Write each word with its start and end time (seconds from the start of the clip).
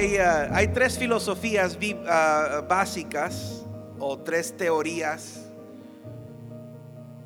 Hay, 0.00 0.16
ah, 0.16 0.48
hay 0.54 0.68
tres 0.68 0.98
filosofías 0.98 1.76
ah, 2.06 2.64
básicas 2.66 3.66
o 3.98 4.18
tres 4.18 4.56
teorías 4.56 5.46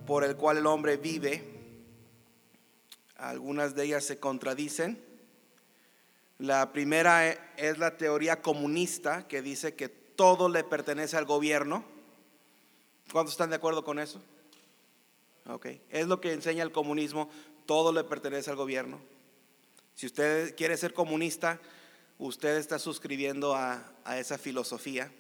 por 0.04 0.24
el 0.24 0.34
cual 0.34 0.56
el 0.56 0.66
hombre 0.66 0.96
vive. 0.96 1.44
Algunas 3.16 3.76
de 3.76 3.84
ellas 3.84 4.04
se 4.04 4.18
contradicen. 4.18 5.00
La 6.40 6.72
primera 6.72 7.28
e- 7.28 7.38
es 7.58 7.78
la 7.78 7.96
teoría 7.96 8.42
comunista 8.42 9.28
que 9.28 9.40
dice 9.40 9.76
que 9.76 9.88
todo 9.88 10.48
le 10.48 10.64
pertenece 10.64 11.16
al 11.16 11.26
gobierno. 11.26 11.84
¿Cuántos 13.12 13.34
están 13.34 13.50
de 13.50 13.56
acuerdo 13.56 13.84
con 13.84 14.00
eso? 14.00 14.20
Ok, 15.46 15.66
es 15.90 16.08
lo 16.08 16.20
que 16.20 16.32
enseña 16.32 16.64
el 16.64 16.72
comunismo, 16.72 17.30
todo 17.66 17.92
le 17.92 18.02
pertenece 18.02 18.50
al 18.50 18.56
gobierno. 18.56 18.98
Si 19.94 20.06
usted 20.06 20.56
quiere 20.56 20.76
ser 20.76 20.92
comunista, 20.92 21.60
usted 22.26 22.56
está 22.56 22.78
suscribiendo 22.78 23.54
a, 23.54 23.84
esa 24.16 24.38
filosofía. 24.38 25.12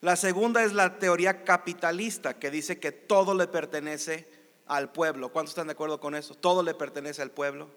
La 0.00 0.14
segunda 0.14 0.62
es 0.62 0.72
la 0.72 0.98
teoría 0.98 1.42
capitalista, 1.42 2.38
que 2.38 2.50
dice 2.50 2.78
que 2.78 2.92
todo 2.92 3.34
le 3.34 3.48
pertenece 3.48 4.28
al 4.66 4.92
pueblo. 4.92 5.32
¿Cuántos 5.32 5.50
están 5.50 5.66
de 5.66 5.72
acuerdo 5.72 5.98
con 5.98 6.14
eso? 6.14 6.34
Todo 6.36 6.62
le 6.62 6.74
pertenece 6.74 7.20
al 7.20 7.32
pueblo. 7.32 7.68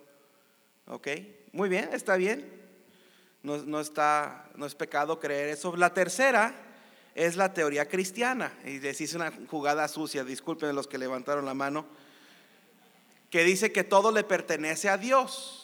¿Ok? 0.86 1.08
Muy 1.52 1.68
bien, 1.68 1.90
está 1.94 2.16
bien. 2.16 2.62
No, 3.42 3.58
no 3.58 3.80
está, 3.80 4.50
no 4.56 4.68
es 4.68 4.76
pecado 4.76 5.20
creer 5.20 5.50
eso. 5.50 5.76
La 5.76 5.94
tercera 5.96 6.54
es 7.16 7.38
la 7.38 7.54
teoría 7.54 7.88
cristiana. 7.88 8.54
Y 8.66 8.80
les 8.80 9.02
hice 9.02 9.16
una 9.16 9.34
jugada 9.50 9.88
sucia, 9.88 10.24
disculpen 10.24 10.76
los 10.76 10.88
que 10.88 11.00
levantaron 11.00 11.46
la 11.46 11.56
mano, 11.56 11.88
que 13.32 13.44
dice 13.44 13.72
que 13.72 13.84
todo 13.84 14.12
le 14.12 14.24
pertenece 14.24 14.90
a 14.90 14.98
Dios. 14.98 15.61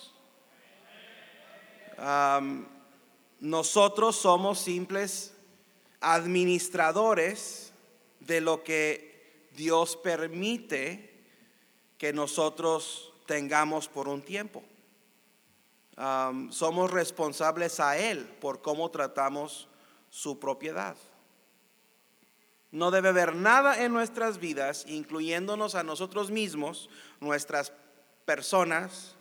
Nosotros 3.40 4.16
somos 4.16 4.60
simples 4.60 5.34
administradores 6.00 7.74
de 8.20 8.42
lo 8.42 8.64
que 8.64 9.50
Dios 9.56 9.96
permite 9.98 11.24
que 11.98 12.14
nosotros 12.14 13.12
tengamos 13.26 13.88
por 13.88 14.08
un 14.08 14.22
tiempo. 14.22 14.64
Somos 16.52 16.92
responsables 16.92 17.80
a 17.80 17.98
Él 17.98 18.26
por 18.40 18.62
cómo 18.62 18.92
tratamos 18.92 19.68
su 20.10 20.40
propiedad. 20.40 20.96
No 22.72 22.92
debe 22.92 23.10
haber 23.10 23.36
nada 23.36 23.84
en 23.84 23.94
nuestras 23.94 24.40
vidas, 24.40 24.86
incluyéndonos 24.88 25.74
a 25.74 25.84
nosotros 25.84 26.30
mismos, 26.30 26.90
nuestras 27.20 27.72
personas, 28.26 29.16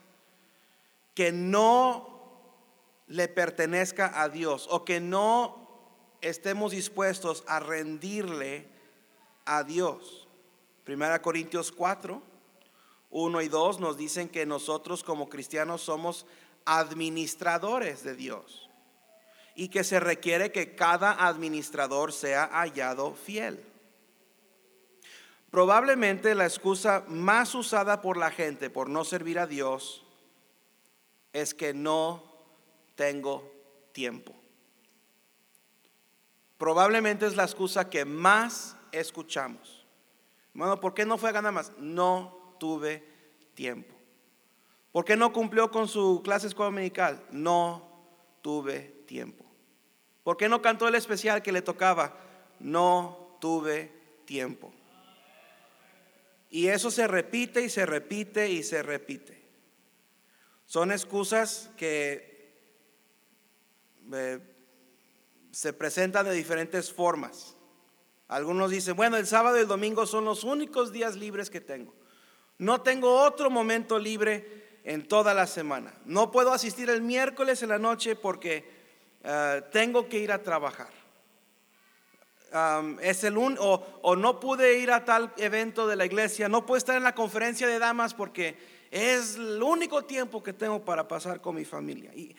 que 1.15 1.31
no 1.31 2.16
le 3.07 3.27
pertenezca 3.27 4.21
a 4.21 4.29
Dios 4.29 4.67
o 4.69 4.83
que 4.83 4.99
no 4.99 5.67
estemos 6.21 6.71
dispuestos 6.71 7.43
a 7.47 7.59
rendirle 7.59 8.67
a 9.45 9.63
Dios. 9.63 10.27
Primera 10.83 11.21
Corintios 11.21 11.71
4, 11.71 12.21
1 13.09 13.41
y 13.41 13.47
2 13.47 13.79
nos 13.79 13.97
dicen 13.97 14.29
que 14.29 14.45
nosotros 14.45 15.03
como 15.03 15.29
cristianos 15.29 15.81
somos 15.81 16.25
administradores 16.65 18.03
de 18.03 18.15
Dios 18.15 18.69
y 19.55 19.69
que 19.69 19.83
se 19.83 19.99
requiere 19.99 20.51
que 20.51 20.75
cada 20.75 21.27
administrador 21.27 22.11
sea 22.11 22.47
hallado 22.51 23.13
fiel. 23.13 23.63
Probablemente 25.49 26.35
la 26.35 26.45
excusa 26.45 27.05
más 27.07 27.55
usada 27.55 28.01
por 28.01 28.17
la 28.17 28.29
gente 28.31 28.69
por 28.69 28.89
no 28.89 29.05
servir 29.05 29.39
a 29.39 29.47
Dios 29.47 30.05
es 31.31 31.53
que 31.53 31.73
no 31.73 32.26
tengo 32.97 33.49
tiempo. 33.93 34.35
Probablemente 36.57 37.25
es 37.25 37.37
la 37.37 37.43
excusa 37.43 37.89
que 37.89 38.03
más 38.03 38.75
escuchamos. 38.91 39.85
Bueno, 40.53 40.79
¿por 40.79 40.93
qué 40.93 41.05
no 41.05 41.17
fue 41.17 41.29
a 41.29 41.33
ganar 41.33 41.53
más? 41.53 41.71
No 41.77 42.55
tuve 42.59 43.07
tiempo. 43.53 43.95
¿Por 44.91 45.05
qué 45.05 45.15
no 45.15 45.31
cumplió 45.31 45.69
con 45.69 45.87
su 45.87 46.21
clase 46.23 46.47
escuela 46.47 46.71
dominical? 46.71 47.23
No 47.31 47.87
tuve 48.41 49.03
tiempo. 49.05 49.45
¿Por 50.23 50.35
qué 50.35 50.49
no 50.49 50.61
cantó 50.61 50.87
el 50.87 50.95
especial 50.95 51.43
que 51.43 51.51
le 51.51 51.61
tocaba? 51.61 52.17
No 52.59 53.37
tuve 53.39 53.91
tiempo. 54.25 54.73
Y 56.49 56.67
eso 56.67 56.89
se 56.89 57.07
repite 57.07 57.61
y 57.61 57.69
se 57.69 57.85
repite 57.85 58.49
y 58.49 58.63
se 58.63 58.81
repite. 58.81 59.39
Son 60.65 60.91
excusas 60.91 61.69
que 61.77 62.36
eh, 64.13 64.39
se 65.51 65.73
presentan 65.73 66.25
de 66.25 66.33
diferentes 66.33 66.91
formas. 66.91 67.55
Algunos 68.27 68.71
dicen, 68.71 68.95
bueno, 68.95 69.17
el 69.17 69.25
sábado 69.25 69.57
y 69.57 69.61
el 69.61 69.67
domingo 69.67 70.05
son 70.05 70.25
los 70.25 70.43
únicos 70.43 70.91
días 70.91 71.15
libres 71.15 71.49
que 71.49 71.61
tengo. 71.61 71.93
No 72.57 72.81
tengo 72.81 73.21
otro 73.21 73.49
momento 73.49 73.97
libre 73.99 74.79
en 74.83 75.07
toda 75.07 75.33
la 75.33 75.47
semana. 75.47 75.93
No 76.05 76.31
puedo 76.31 76.51
asistir 76.51 76.89
el 76.89 77.01
miércoles 77.01 77.61
en 77.63 77.69
la 77.69 77.79
noche 77.79 78.15
porque 78.15 78.69
eh, 79.23 79.61
tengo 79.71 80.07
que 80.09 80.19
ir 80.19 80.31
a 80.31 80.41
trabajar. 80.43 80.89
Es 83.01 83.25
el 83.25 83.37
o, 83.37 83.99
o 84.01 84.15
no 84.15 84.39
pude 84.39 84.79
ir 84.79 84.91
a 84.91 85.03
tal 85.03 85.33
evento 85.37 85.85
de 85.85 85.97
la 85.97 86.05
iglesia, 86.05 86.47
no 86.47 86.65
puedo 86.65 86.77
estar 86.77 86.95
en 86.95 87.03
la 87.03 87.13
conferencia 87.13 87.67
de 87.67 87.77
damas 87.77 88.13
porque 88.13 88.57
es 88.91 89.35
el 89.35 89.61
único 89.61 90.05
tiempo 90.05 90.41
que 90.41 90.53
tengo 90.53 90.83
para 90.83 91.07
pasar 91.07 91.41
con 91.41 91.55
mi 91.55 91.65
familia. 91.65 92.11
Y, 92.13 92.35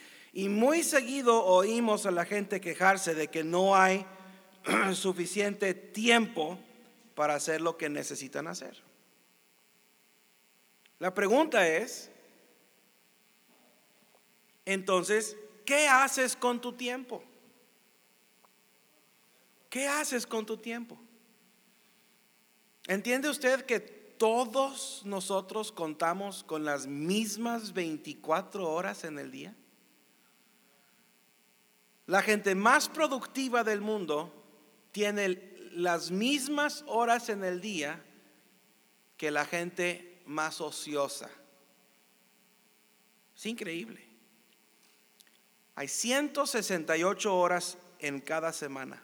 muy 0.49 0.85
seguido 0.85 1.45
oímos 1.45 2.07
a 2.07 2.11
la 2.11 2.25
gente 2.25 2.61
quejarse 2.61 3.15
de 3.15 3.29
que 3.29 3.43
no 3.43 3.75
hay 3.75 4.07
suficiente 4.95 5.75
tiempo 5.75 6.59
para 7.15 7.35
hacer 7.35 7.61
lo 7.61 7.77
que 7.77 7.89
necesitan 7.89 8.47
hacer. 8.47 8.81
La 11.01 11.13
pregunta 11.13 11.67
es, 11.67 12.11
entonces, 14.65 15.37
¿qué 15.65 15.89
haces 15.89 16.37
con 16.37 16.61
tu 16.61 16.73
tiempo? 16.73 17.23
¿Qué 19.71 19.87
haces 19.87 20.27
con 20.27 20.47
tu 20.47 20.57
tiempo? 20.57 20.99
¿Entiende 22.87 23.29
usted 23.29 23.65
que 23.67 23.98
todos 24.19 25.03
nosotros 25.05 25.73
contamos 25.73 26.45
con 26.45 26.65
las 26.65 26.87
mismas 26.87 27.73
24 27.73 28.69
horas 28.69 29.05
en 29.05 29.19
el 29.19 29.31
día? 29.31 29.55
La 32.07 32.23
gente 32.23 32.55
más 32.55 32.89
productiva 32.89 33.65
del 33.65 33.81
mundo 33.81 34.33
tiene 34.93 35.55
las 35.73 36.11
mismas 36.11 36.85
horas 36.87 37.29
en 37.29 37.45
el 37.45 37.61
día 37.61 38.05
que 39.17 39.31
la 39.31 39.45
gente 39.45 40.23
más 40.27 40.61
ociosa. 40.61 41.31
Es 43.37 43.47
increíble. 43.47 44.05
Hay 45.75 45.87
168 45.87 47.37
horas 47.37 47.79
en 48.01 48.21
cada 48.21 48.53
semana. 48.53 49.03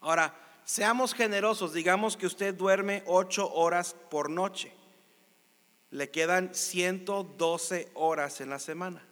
Ahora, 0.00 0.34
seamos 0.64 1.14
generosos, 1.14 1.72
digamos 1.72 2.16
que 2.16 2.26
usted 2.26 2.54
duerme 2.54 3.02
8 3.06 3.52
horas 3.52 3.94
por 4.10 4.30
noche. 4.30 4.72
Le 5.90 6.10
quedan 6.10 6.54
112 6.54 7.90
horas 7.94 8.40
en 8.40 8.50
la 8.50 8.58
semana. 8.58 9.02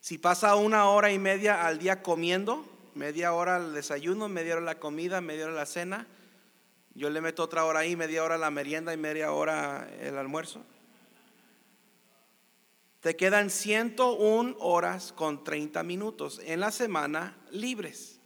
Si 0.00 0.18
pasa 0.18 0.54
una 0.56 0.88
hora 0.88 1.12
y 1.12 1.18
media 1.18 1.66
al 1.66 1.78
día 1.78 2.02
comiendo, 2.02 2.64
media 2.94 3.32
hora 3.32 3.56
al 3.56 3.74
desayuno, 3.74 4.28
media 4.28 4.54
hora 4.54 4.64
la 4.64 4.78
comida, 4.78 5.20
media 5.20 5.46
hora 5.46 5.54
la 5.54 5.66
cena, 5.66 6.06
yo 6.94 7.10
le 7.10 7.20
meto 7.20 7.44
otra 7.44 7.64
hora 7.64 7.80
ahí, 7.80 7.94
media 7.94 8.24
hora 8.24 8.38
la 8.38 8.50
merienda 8.50 8.92
y 8.92 8.96
media 8.96 9.30
hora 9.32 9.88
el 10.00 10.18
almuerzo. 10.18 10.64
Te 13.00 13.14
quedan 13.14 13.50
101 13.50 14.56
horas 14.58 15.12
con 15.12 15.44
30 15.44 15.84
minutos 15.84 16.40
en 16.44 16.58
la 16.58 16.72
semana 16.72 17.36
libres. 17.52 18.17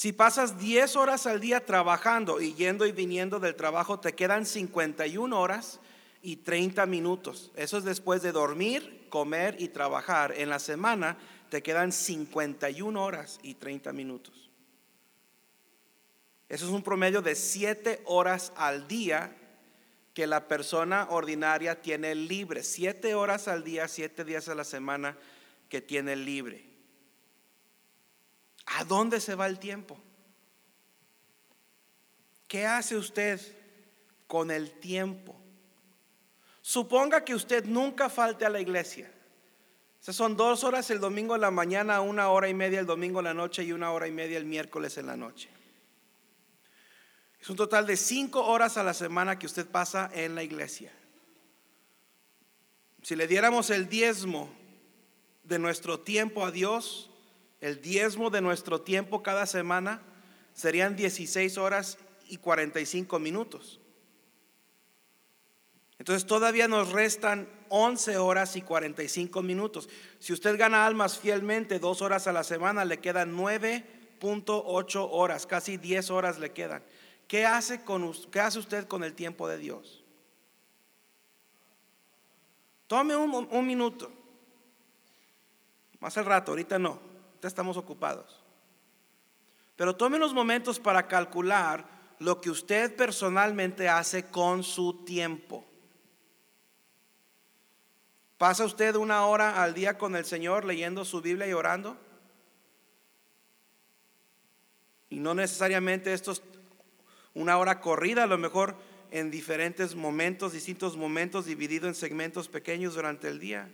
Si 0.00 0.14
pasas 0.14 0.58
10 0.58 0.96
horas 0.96 1.26
al 1.26 1.40
día 1.40 1.66
trabajando 1.66 2.40
y 2.40 2.54
yendo 2.54 2.86
y 2.86 2.92
viniendo 2.92 3.38
del 3.38 3.54
trabajo, 3.54 4.00
te 4.00 4.14
quedan 4.14 4.46
51 4.46 5.38
horas 5.38 5.78
y 6.22 6.36
30 6.36 6.86
minutos. 6.86 7.50
Eso 7.54 7.76
es 7.76 7.84
después 7.84 8.22
de 8.22 8.32
dormir, 8.32 9.08
comer 9.10 9.56
y 9.58 9.68
trabajar. 9.68 10.32
En 10.38 10.48
la 10.48 10.58
semana 10.58 11.18
te 11.50 11.62
quedan 11.62 11.92
51 11.92 13.04
horas 13.04 13.40
y 13.42 13.56
30 13.56 13.92
minutos. 13.92 14.48
Eso 16.48 16.64
es 16.64 16.72
un 16.72 16.82
promedio 16.82 17.20
de 17.20 17.34
7 17.34 18.00
horas 18.06 18.54
al 18.56 18.88
día 18.88 19.36
que 20.14 20.26
la 20.26 20.48
persona 20.48 21.08
ordinaria 21.10 21.82
tiene 21.82 22.14
libre. 22.14 22.62
7 22.62 23.14
horas 23.14 23.48
al 23.48 23.64
día, 23.64 23.86
7 23.86 24.24
días 24.24 24.48
a 24.48 24.54
la 24.54 24.64
semana 24.64 25.18
que 25.68 25.82
tiene 25.82 26.16
libre. 26.16 26.69
¿A 28.76 28.84
dónde 28.84 29.20
se 29.20 29.34
va 29.34 29.46
el 29.46 29.58
tiempo? 29.58 29.98
¿Qué 32.46 32.66
hace 32.66 32.96
usted 32.96 33.40
con 34.26 34.50
el 34.50 34.72
tiempo? 34.72 35.40
Suponga 36.60 37.24
que 37.24 37.34
usted 37.34 37.64
nunca 37.64 38.08
falte 38.08 38.44
a 38.44 38.50
la 38.50 38.60
iglesia. 38.60 39.10
Esas 40.00 40.16
son 40.16 40.36
dos 40.36 40.64
horas 40.64 40.90
el 40.90 41.00
domingo 41.00 41.34
en 41.34 41.40
la 41.42 41.50
mañana, 41.50 42.00
una 42.00 42.28
hora 42.30 42.48
y 42.48 42.54
media 42.54 42.80
el 42.80 42.86
domingo 42.86 43.20
en 43.20 43.24
la 43.24 43.34
noche 43.34 43.64
y 43.64 43.72
una 43.72 43.92
hora 43.92 44.06
y 44.06 44.12
media 44.12 44.38
el 44.38 44.44
miércoles 44.44 44.96
en 44.98 45.06
la 45.06 45.16
noche. 45.16 45.50
Es 47.40 47.50
un 47.50 47.56
total 47.56 47.86
de 47.86 47.96
cinco 47.96 48.44
horas 48.46 48.76
a 48.76 48.84
la 48.84 48.94
semana 48.94 49.38
que 49.38 49.46
usted 49.46 49.66
pasa 49.66 50.10
en 50.12 50.34
la 50.34 50.42
iglesia. 50.42 50.92
Si 53.02 53.16
le 53.16 53.26
diéramos 53.26 53.70
el 53.70 53.88
diezmo 53.88 54.50
de 55.44 55.58
nuestro 55.58 56.00
tiempo 56.00 56.44
a 56.44 56.50
Dios, 56.50 57.09
el 57.60 57.80
diezmo 57.80 58.30
de 58.30 58.40
nuestro 58.40 58.80
tiempo 58.80 59.22
cada 59.22 59.46
semana, 59.46 60.02
serían 60.54 60.96
16 60.96 61.58
horas 61.58 61.98
y 62.28 62.38
45 62.38 63.18
minutos. 63.18 63.80
Entonces 65.98 66.26
todavía 66.26 66.66
nos 66.66 66.92
restan 66.92 67.46
11 67.68 68.16
horas 68.16 68.56
y 68.56 68.62
45 68.62 69.42
minutos. 69.42 69.90
Si 70.18 70.32
usted 70.32 70.58
gana 70.58 70.86
almas 70.86 71.18
fielmente 71.18 71.78
dos 71.78 72.00
horas 72.00 72.26
a 72.26 72.32
la 72.32 72.42
semana, 72.42 72.86
le 72.86 73.00
quedan 73.00 73.36
9.8 73.36 75.08
horas, 75.10 75.46
casi 75.46 75.76
10 75.76 76.10
horas 76.10 76.38
le 76.38 76.52
quedan. 76.52 76.82
¿Qué 77.28 77.44
hace, 77.44 77.84
con, 77.84 78.12
¿Qué 78.30 78.40
hace 78.40 78.58
usted 78.58 78.88
con 78.88 79.04
el 79.04 79.12
tiempo 79.12 79.46
de 79.46 79.58
Dios? 79.58 80.02
Tome 82.86 83.14
un, 83.14 83.46
un 83.50 83.66
minuto. 83.66 84.10
Más 86.00 86.16
al 86.16 86.24
rato, 86.24 86.52
ahorita 86.52 86.78
no. 86.78 87.09
Estamos 87.48 87.76
ocupados. 87.76 88.40
Pero 89.76 89.96
tome 89.96 90.16
unos 90.16 90.34
momentos 90.34 90.78
para 90.78 91.08
calcular 91.08 91.86
lo 92.18 92.40
que 92.40 92.50
usted 92.50 92.94
personalmente 92.94 93.88
hace 93.88 94.26
con 94.26 94.62
su 94.62 95.04
tiempo. 95.04 95.64
¿Pasa 98.36 98.64
usted 98.64 98.94
una 98.94 99.26
hora 99.26 99.62
al 99.62 99.74
día 99.74 99.98
con 99.98 100.16
el 100.16 100.24
Señor 100.24 100.64
leyendo 100.64 101.04
su 101.04 101.20
Biblia 101.20 101.46
y 101.46 101.52
orando? 101.52 101.96
Y 105.08 105.18
no 105.18 105.34
necesariamente 105.34 106.12
esto 106.12 106.32
es 106.32 106.42
una 107.34 107.58
hora 107.58 107.80
corrida, 107.80 108.24
a 108.24 108.26
lo 108.26 108.38
mejor 108.38 108.76
en 109.10 109.30
diferentes 109.30 109.94
momentos, 109.94 110.52
distintos 110.52 110.96
momentos, 110.96 111.46
dividido 111.46 111.88
en 111.88 111.94
segmentos 111.94 112.48
pequeños 112.48 112.94
durante 112.94 113.28
el 113.28 113.40
día. 113.40 113.70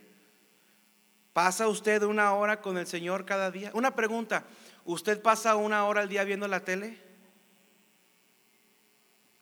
¿Pasa 1.36 1.68
usted 1.68 2.02
una 2.02 2.32
hora 2.32 2.62
con 2.62 2.78
el 2.78 2.86
Señor 2.86 3.26
cada 3.26 3.50
día? 3.50 3.70
Una 3.74 3.94
pregunta, 3.94 4.46
¿usted 4.86 5.20
pasa 5.20 5.54
una 5.54 5.84
hora 5.84 6.00
al 6.00 6.08
día 6.08 6.24
viendo 6.24 6.48
la 6.48 6.64
tele? 6.64 6.98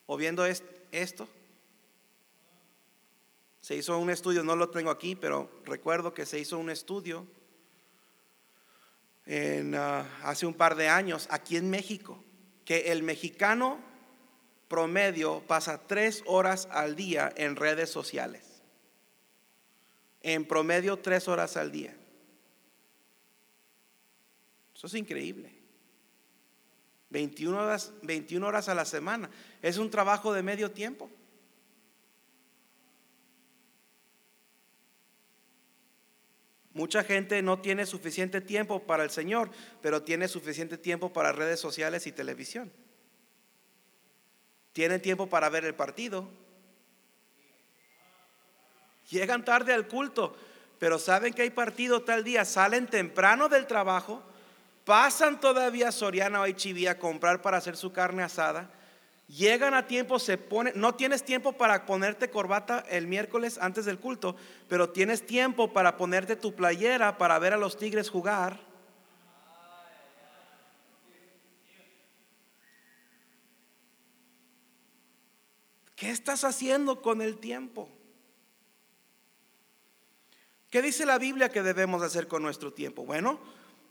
¿O 0.07 0.17
viendo 0.17 0.45
esto? 0.45 1.29
Se 3.61 3.77
hizo 3.77 3.97
un 3.97 4.11
estudio, 4.11 4.43
no 4.43 4.57
lo 4.57 4.71
tengo 4.71 4.91
aquí, 4.91 5.15
pero 5.15 5.49
recuerdo 5.67 6.13
que 6.13 6.27
se 6.27 6.41
hizo 6.41 6.59
un 6.59 6.69
estudio 6.69 7.29
en, 9.25 9.77
ah, 9.77 10.05
hace 10.25 10.47
un 10.47 10.55
par 10.55 10.75
de 10.75 10.89
años 10.89 11.29
aquí 11.31 11.57
en 11.57 11.71
México, 11.71 12.21
que 12.65 12.91
el 12.91 13.05
mexicano 13.05 13.79
promedio 14.67 15.45
pasa 15.47 15.87
tres 15.87 16.25
horas 16.27 16.67
al 16.73 16.97
día 16.97 17.33
en 17.37 17.55
redes 17.55 17.89
sociales. 17.89 18.54
En 20.27 20.47
promedio 20.47 20.99
tres 20.99 21.29
horas 21.29 21.59
al 21.59 21.71
día. 21.71 21.95
Eso 24.75 24.87
es 24.87 24.95
increíble. 24.95 25.53
21 27.11 27.63
horas, 27.63 27.93
21 28.03 28.47
horas 28.47 28.71
a 28.71 28.75
la 28.75 28.87
semana. 28.87 29.29
Es 29.61 29.77
un 29.77 29.91
trabajo 29.91 30.33
de 30.33 30.43
medio 30.43 30.71
tiempo. 30.71 31.11
Mucha 36.73 37.05
gente 37.05 37.43
no 37.43 37.61
tiene 37.61 37.85
suficiente 37.85 38.41
tiempo 38.41 38.83
para 38.83 39.05
el 39.05 39.11
Señor, 39.11 39.51
pero 39.83 40.03
tiene 40.03 40.27
suficiente 40.27 40.79
tiempo 40.79 41.13
para 41.13 41.33
redes 41.33 41.61
sociales 41.61 42.07
y 42.07 42.13
televisión. 42.13 42.73
Tienen 44.73 45.03
tiempo 45.03 45.29
para 45.29 45.51
ver 45.51 45.67
el 45.67 45.75
partido. 45.75 46.27
Llegan 49.15 49.45
tarde 49.45 49.73
al 49.73 49.87
culto, 49.87 50.35
pero 50.81 50.99
saben 50.99 51.33
que 51.33 51.43
hay 51.43 51.51
partido 51.51 52.03
tal 52.03 52.25
día. 52.25 52.45
Salen 52.45 52.89
temprano 52.89 53.49
del 53.49 53.69
trabajo, 53.69 54.21
pasan 54.85 55.41
todavía 55.41 55.93
Soriana 55.93 56.41
o 56.41 56.51
Chivía 56.51 56.91
a 56.91 56.99
comprar 56.99 57.41
para 57.41 57.59
hacer 57.59 57.77
su 57.77 57.93
carne 57.93 58.25
asada. 58.25 58.69
Llegan 59.29 59.73
a 59.73 59.87
tiempo, 59.87 60.19
se 60.19 60.37
ponen, 60.37 60.73
no 60.75 60.97
tienes 60.97 61.25
tiempo 61.25 61.53
para 61.53 61.87
ponerte 61.87 62.29
corbata 62.29 62.85
el 62.91 63.07
miércoles 63.07 63.57
antes 63.63 63.85
del 63.85 64.01
culto, 64.01 64.35
pero 64.69 64.91
tienes 64.91 65.25
tiempo 65.25 65.73
para 65.73 65.97
ponerte 65.97 66.35
tu 66.35 66.53
playera 66.57 67.17
para 67.17 67.39
ver 67.39 67.53
a 67.53 67.57
los 67.57 67.79
Tigres 67.79 68.11
jugar 68.11 68.59
¿Qué 75.97 76.11
estás 76.11 76.45
haciendo 76.45 77.01
con 77.01 77.23
el 77.23 77.39
tiempo? 77.39 77.89
¿Qué 80.75 80.83
dice 80.83 81.07
la 81.07 81.21
Biblia 81.21 81.51
que 81.51 81.63
debemos 81.63 82.03
hacer 82.03 82.27
con 82.27 82.43
nuestro 82.43 82.73
tiempo? 82.73 83.05
Bueno, 83.05 83.39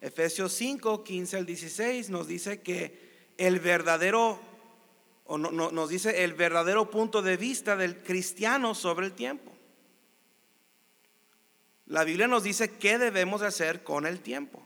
Efesios 0.02 0.52
5, 0.52 1.02
15 1.02 1.38
al 1.38 1.46
16 1.46 2.10
nos 2.10 2.28
dice 2.28 2.62
que 2.62 3.30
el 3.38 3.62
verdadero, 3.62 4.38
o 5.24 5.38
no, 5.38 5.72
nos 5.72 5.88
dice 5.88 6.26
el 6.26 6.34
verdadero 6.34 6.90
punto 6.90 7.22
de 7.22 7.38
vista 7.38 7.78
del 7.78 8.04
cristiano 8.04 8.76
sobre 8.76 9.06
el 9.06 9.14
tiempo. 9.14 9.50
La 11.86 12.04
Biblia 12.04 12.28
nos 12.28 12.44
dice 12.44 12.72
qué 12.72 12.98
debemos 12.98 13.42
hacer 13.44 13.86
con 13.86 14.06
el 14.06 14.20
tiempo. 14.20 14.62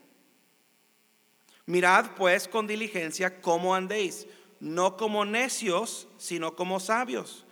Mirad 1.67 2.15
pues 2.15 2.47
con 2.47 2.65
diligencia 2.65 3.41
cómo 3.41 3.75
andéis 3.75 4.25
no 4.59 4.97
como 4.97 5.23
necios, 5.23 6.07
sino 6.17 6.55
como 6.55 6.79
sabios, 6.79 7.45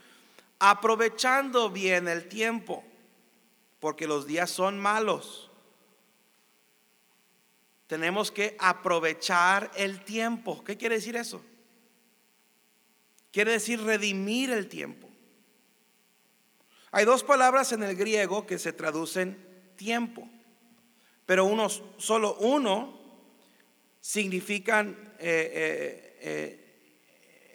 aprovechando 0.58 1.70
bien 1.70 2.08
el 2.08 2.28
tiempo, 2.28 2.84
porque 3.86 4.08
los 4.08 4.26
días 4.26 4.50
son 4.50 4.80
malos. 4.80 5.52
Tenemos 7.86 8.32
que 8.32 8.58
aprovechar 8.58 9.70
el 9.76 10.04
tiempo. 10.04 10.64
¿Qué 10.64 10.76
quiere 10.76 10.96
decir 10.96 11.16
eso? 11.16 11.40
Quiere 13.32 13.52
decir 13.52 13.80
redimir 13.84 14.50
el 14.50 14.70
tiempo. 14.70 15.08
Hay 16.90 17.06
dos 17.06 17.24
palabras 17.24 17.74
en 17.74 17.84
el 17.84 17.96
griego 17.96 18.48
que 18.48 18.58
se 18.58 18.74
traducen 18.74 19.38
tiempo, 19.76 20.28
pero 21.28 21.48
solo 22.00 22.38
uno 22.40 23.00
significan 24.02 25.14
eh, 25.20 25.52
eh, 25.54 26.18
eh, 26.22 26.65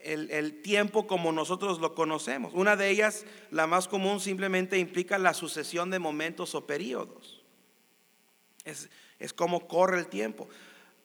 el, 0.04 0.62
tiempo 0.62 1.07
como 1.07 1.33
nosotros 1.33 1.80
lo 1.80 1.95
conocemos. 1.95 2.52
Una 2.54 2.76
de 2.76 2.90
ellas, 2.90 3.25
la 3.50 3.66
más 3.66 3.88
común, 3.88 4.21
simplemente 4.21 4.78
implica 4.78 5.19
la 5.19 5.35
sucesión 5.35 5.90
de 5.90 5.99
momentos 5.99 6.54
o 6.54 6.66
periodos. 6.66 7.42
Es, 8.64 8.88
es 9.19 9.33
como 9.33 9.66
corre 9.66 9.99
el 9.99 10.07
tiempo. 10.09 10.49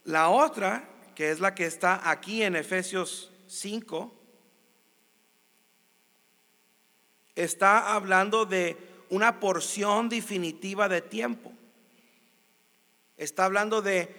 La 0.04 0.30
otra, 0.30 0.90
que 1.16 1.32
es 1.32 1.40
la 1.40 1.56
que 1.56 1.66
está 1.66 2.10
aquí 2.10 2.44
en 2.44 2.56
Efesios 2.56 3.32
5, 3.48 4.14
está 7.36 7.94
hablando 7.94 8.46
de 8.46 8.78
una 9.10 9.40
porción 9.40 10.10
definitiva 10.10 10.90
de 10.90 11.02
tiempo. 11.02 11.52
Está 13.18 13.46
hablando 13.46 13.82
de 13.82 14.14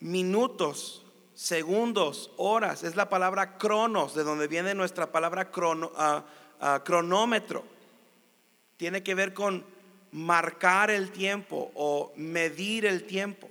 minutos, 0.00 1.05
segundos, 1.36 2.32
horas, 2.38 2.82
es 2.82 2.96
la 2.96 3.10
palabra 3.10 3.58
cronos, 3.58 4.14
de 4.14 4.24
donde 4.24 4.48
viene 4.48 4.74
nuestra 4.74 5.12
palabra 5.12 5.50
ah, 5.96 6.24
ah, 6.60 6.82
cronómetro. 6.82 7.62
Tiene 8.78 9.02
que 9.02 9.14
ver 9.14 9.34
con 9.34 9.64
marcar 10.12 10.90
el 10.90 11.12
tiempo 11.12 11.70
o 11.74 12.12
medir 12.16 12.86
el 12.86 13.04
tiempo. 13.04 13.48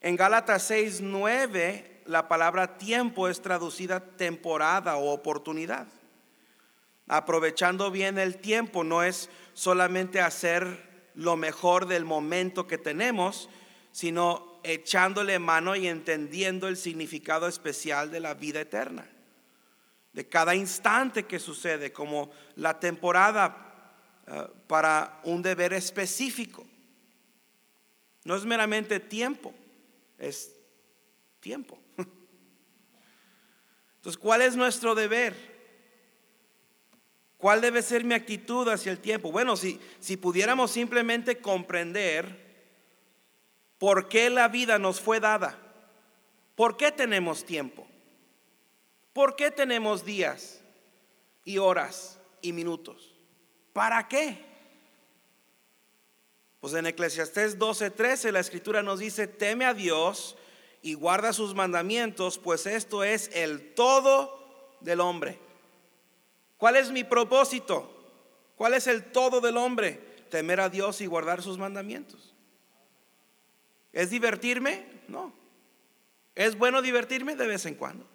En 0.00 0.16
Gálatas 0.16 0.64
6, 0.64 1.00
9, 1.00 2.02
la 2.06 2.26
palabra 2.26 2.76
tiempo 2.76 3.28
es 3.28 3.40
traducida 3.40 4.00
temporada 4.00 4.96
o 4.96 5.12
oportunidad. 5.12 5.86
Aprovechando 7.06 7.92
bien 7.92 8.18
el 8.18 8.38
tiempo 8.38 8.82
no 8.82 9.04
es 9.04 9.30
solamente 9.54 10.20
hacer 10.20 10.90
lo 11.14 11.36
mejor 11.36 11.86
del 11.86 12.04
momento 12.04 12.66
que 12.66 12.78
tenemos, 12.78 13.48
sino 13.92 14.51
echándole 14.62 15.38
mano 15.38 15.76
y 15.76 15.86
entendiendo 15.86 16.68
el 16.68 16.76
significado 16.76 17.48
especial 17.48 18.10
de 18.10 18.20
la 18.20 18.34
vida 18.34 18.60
eterna, 18.60 19.08
de 20.12 20.28
cada 20.28 20.54
instante 20.54 21.24
que 21.24 21.38
sucede, 21.38 21.92
como 21.92 22.30
la 22.56 22.78
temporada 22.78 23.56
eh, 24.26 24.46
para 24.66 25.20
un 25.24 25.42
deber 25.42 25.72
específico. 25.72 26.66
No 28.24 28.36
es 28.36 28.44
meramente 28.44 29.00
tiempo, 29.00 29.54
es 30.18 30.54
tiempo. 31.40 31.78
Entonces, 33.96 34.18
¿cuál 34.18 34.42
es 34.42 34.56
nuestro 34.56 34.94
deber? 34.94 35.52
¿Cuál 37.36 37.60
debe 37.60 37.82
ser 37.82 38.04
mi 38.04 38.14
actitud 38.14 38.68
hacia 38.68 38.92
el 38.92 39.00
tiempo? 39.00 39.32
Bueno, 39.32 39.56
si, 39.56 39.80
si 39.98 40.16
pudiéramos 40.16 40.70
simplemente 40.70 41.38
comprender 41.38 42.51
por 43.82 44.08
qué 44.08 44.30
la 44.30 44.46
vida 44.46 44.78
nos 44.78 45.00
fue 45.00 45.18
dada, 45.18 45.58
por 46.54 46.76
qué 46.76 46.92
tenemos 46.92 47.44
tiempo, 47.44 47.84
por 49.12 49.34
qué 49.34 49.50
tenemos 49.50 50.04
días 50.04 50.60
y 51.44 51.58
horas 51.58 52.20
y 52.40 52.52
minutos, 52.52 53.12
¿para 53.72 54.06
qué? 54.06 54.38
Pues 56.60 56.74
en 56.74 56.86
Eclesiastés 56.86 57.58
12:13 57.58 58.30
la 58.30 58.38
escritura 58.38 58.84
nos 58.84 59.00
dice, 59.00 59.26
teme 59.26 59.64
a 59.64 59.74
Dios 59.74 60.36
y 60.80 60.94
guarda 60.94 61.32
sus 61.32 61.52
mandamientos, 61.52 62.38
pues 62.38 62.66
esto 62.66 63.02
es 63.02 63.32
el 63.34 63.74
todo 63.74 64.76
del 64.80 65.00
hombre. 65.00 65.40
¿Cuál 66.56 66.76
es 66.76 66.92
mi 66.92 67.02
propósito? 67.02 67.92
¿Cuál 68.54 68.74
es 68.74 68.86
el 68.86 69.10
todo 69.10 69.40
del 69.40 69.56
hombre? 69.56 69.94
Temer 70.30 70.60
a 70.60 70.68
Dios 70.68 71.00
y 71.00 71.06
guardar 71.06 71.42
sus 71.42 71.58
mandamientos. 71.58 72.31
¿Es 73.92 74.10
divertirme? 74.10 74.84
No. 75.08 75.32
¿Es 76.34 76.56
bueno 76.56 76.80
divertirme? 76.82 77.36
De 77.36 77.46
vez 77.46 77.66
en 77.66 77.74
cuando. 77.74 78.06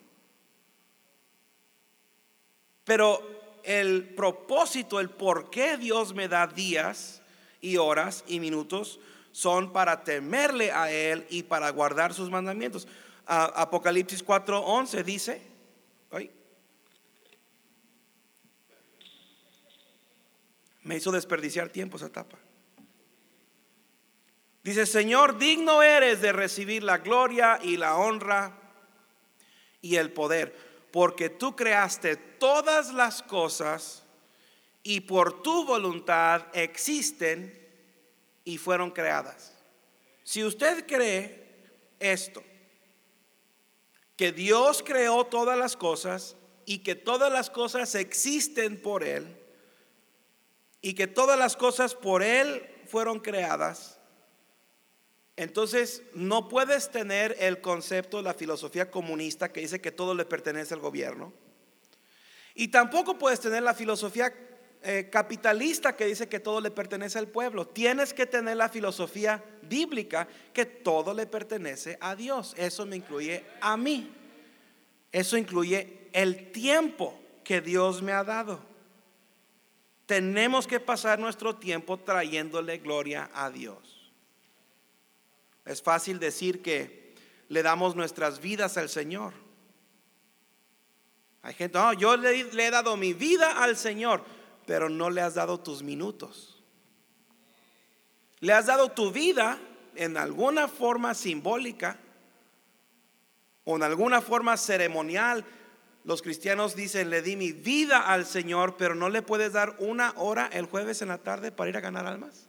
Pero 2.83 3.59
el 3.63 4.09
propósito, 4.15 4.99
el 4.99 5.09
por 5.09 5.49
qué 5.49 5.77
Dios 5.77 6.13
me 6.13 6.27
da 6.27 6.47
días 6.47 7.21
y 7.61 7.77
horas 7.77 8.23
y 8.27 8.39
minutos 8.39 8.99
son 9.31 9.71
para 9.71 10.03
temerle 10.03 10.71
a 10.71 10.91
Él 10.91 11.27
y 11.29 11.43
para 11.43 11.69
guardar 11.69 12.13
sus 12.13 12.29
mandamientos. 12.29 12.87
Apocalipsis 13.25 14.25
4:11 14.25 15.03
dice, 15.03 15.41
Me 20.87 20.95
hizo 20.95 21.11
desperdiciar 21.11 21.67
tiempo 21.67 21.97
esa 21.97 22.05
etapa. 22.05 22.37
Dice, 24.67 24.85
Señor, 24.85 25.37
digno 25.37 25.81
eres 25.81 26.19
de 26.19 26.33
recibir 26.33 26.83
la 26.83 26.97
gloria 26.97 27.57
y 27.63 27.77
la 27.77 27.95
honra 27.95 28.51
y 29.81 29.95
el 29.95 30.11
poder, 30.11 30.53
porque 30.91 31.29
tú 31.29 31.55
creaste 31.55 32.17
todas 32.17 32.91
las 32.91 33.23
cosas 33.23 34.03
y 34.83 34.99
por 34.99 35.41
tu 35.41 35.63
voluntad 35.63 36.47
existen 36.51 37.57
y 38.43 38.57
fueron 38.57 38.91
creadas. 38.91 39.53
Si 40.25 40.43
usted 40.43 40.85
cree 40.85 41.47
esto, 42.01 42.43
que 44.17 44.33
Dios 44.33 44.83
creó 44.85 45.23
todas 45.27 45.57
las 45.57 45.77
cosas 45.77 46.35
y 46.65 46.79
que 46.79 46.95
todas 46.95 47.31
las 47.31 47.49
cosas 47.49 47.95
existen 47.95 48.81
por 48.81 49.05
Él, 49.05 49.33
y 50.81 50.93
que 50.93 51.07
todas 51.07 51.39
las 51.39 51.55
cosas 51.55 51.95
por 51.95 52.21
Él 52.21 52.69
fueron 52.85 53.21
creadas, 53.21 53.96
entonces 55.37 56.03
no 56.13 56.49
puedes 56.49 56.91
tener 56.91 57.37
el 57.39 57.61
concepto, 57.61 58.21
la 58.21 58.33
filosofía 58.33 58.91
comunista 58.91 59.53
que 59.53 59.61
dice 59.61 59.79
que 59.79 59.91
todo 59.91 60.13
le 60.13 60.25
pertenece 60.25 60.73
al 60.73 60.81
gobierno. 60.81 61.31
Y 62.53 62.67
tampoco 62.67 63.17
puedes 63.17 63.39
tener 63.39 63.63
la 63.63 63.73
filosofía 63.73 64.33
eh, 64.83 65.07
capitalista 65.09 65.95
que 65.95 66.05
dice 66.05 66.27
que 66.27 66.41
todo 66.41 66.59
le 66.59 66.71
pertenece 66.71 67.17
al 67.19 67.27
pueblo. 67.27 67.65
Tienes 67.65 68.13
que 68.13 68.25
tener 68.25 68.57
la 68.57 68.67
filosofía 68.67 69.43
bíblica 69.61 70.27
que 70.53 70.65
todo 70.65 71.13
le 71.13 71.25
pertenece 71.25 71.97
a 72.01 72.15
Dios. 72.15 72.53
Eso 72.57 72.85
me 72.85 72.97
incluye 72.97 73.45
a 73.61 73.77
mí. 73.77 74.11
Eso 75.11 75.37
incluye 75.37 76.09
el 76.11 76.51
tiempo 76.51 77.17
que 77.43 77.61
Dios 77.61 78.01
me 78.01 78.11
ha 78.11 78.23
dado 78.23 78.67
tenemos 80.07 80.65
que 80.65 80.79
pasar 80.79 81.19
nuestro 81.19 81.57
tiempo 81.57 81.97
trayéndole 81.97 82.77
gloria 82.79 83.29
a 83.33 83.51
Dios. 83.51 83.96
Es 85.67 85.81
fácil 85.81 86.17
decir 86.19 86.61
que 86.61 87.13
le 87.49 87.61
damos 87.61 87.95
nuestras 87.95 88.39
vidas 88.39 88.77
al 88.77 88.89
Señor. 88.89 89.33
Hay 91.41 91.53
gente, 91.53 91.77
no, 91.77 91.93
yo 91.93 92.17
le, 92.17 92.39
he 92.39 92.71
dado 92.71 92.97
mi 92.97 93.13
vida 93.13 93.63
al 93.63 93.77
Señor, 93.77 94.23
pero 94.65 94.89
no 94.89 95.09
le 95.09 95.21
has 95.21 95.35
dado 95.35 95.59
tus 95.59 95.83
minutos. 95.83 96.61
Le 98.39 98.53
has 98.53 98.67
dado 98.67 98.89
tu 98.89 99.11
vida 99.11 99.59
en 99.95 100.17
alguna 100.17 100.67
forma 100.67 101.13
simbólica 101.13 101.99
o 103.65 103.75
en 103.75 103.83
alguna 103.83 104.21
forma 104.21 104.55
ceremonial, 104.55 105.43
los 106.05 106.21
cristianos 106.21 106.73
dicen, 106.73 107.09
le 107.09 107.21
di 107.21 107.35
mi 107.35 107.51
vida 107.51 107.99
al 107.99 108.25
Señor, 108.25 108.77
pero 108.77 108.95
no 108.95 109.09
le 109.09 109.21
puedes 109.21 109.51
dar 109.51 109.75
una 109.79 110.13
hora 110.15 110.49
el 110.53 110.65
jueves 110.65 111.01
en 111.01 111.09
la 111.09 111.17
tarde 111.17 111.51
para 111.51 111.69
ir 111.69 111.75
a 111.75 111.81
ganar 111.81 112.05
almas. 112.05 112.46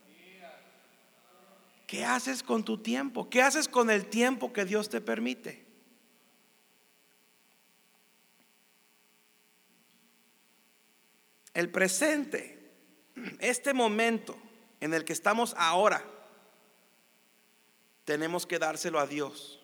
¿Qué 1.88 2.04
haces 2.04 2.42
con 2.42 2.64
tu 2.64 2.76
tiempo? 2.83 3.30
¿Qué 3.30 3.40
haces 3.40 3.66
con 3.66 3.88
el 3.88 4.11
tiempo 4.11 4.52
que 4.52 4.66
Dios 4.66 4.90
te 4.90 5.00
permite? 5.00 5.64
El 11.54 11.71
presente, 11.71 12.75
este 13.38 13.73
momento 13.73 14.37
en 14.80 14.92
el 14.92 15.07
que 15.07 15.14
estamos 15.14 15.54
ahora, 15.57 16.04
tenemos 18.04 18.45
que 18.45 18.59
dárselo 18.59 19.00
a 19.00 19.07
Dios. 19.07 19.59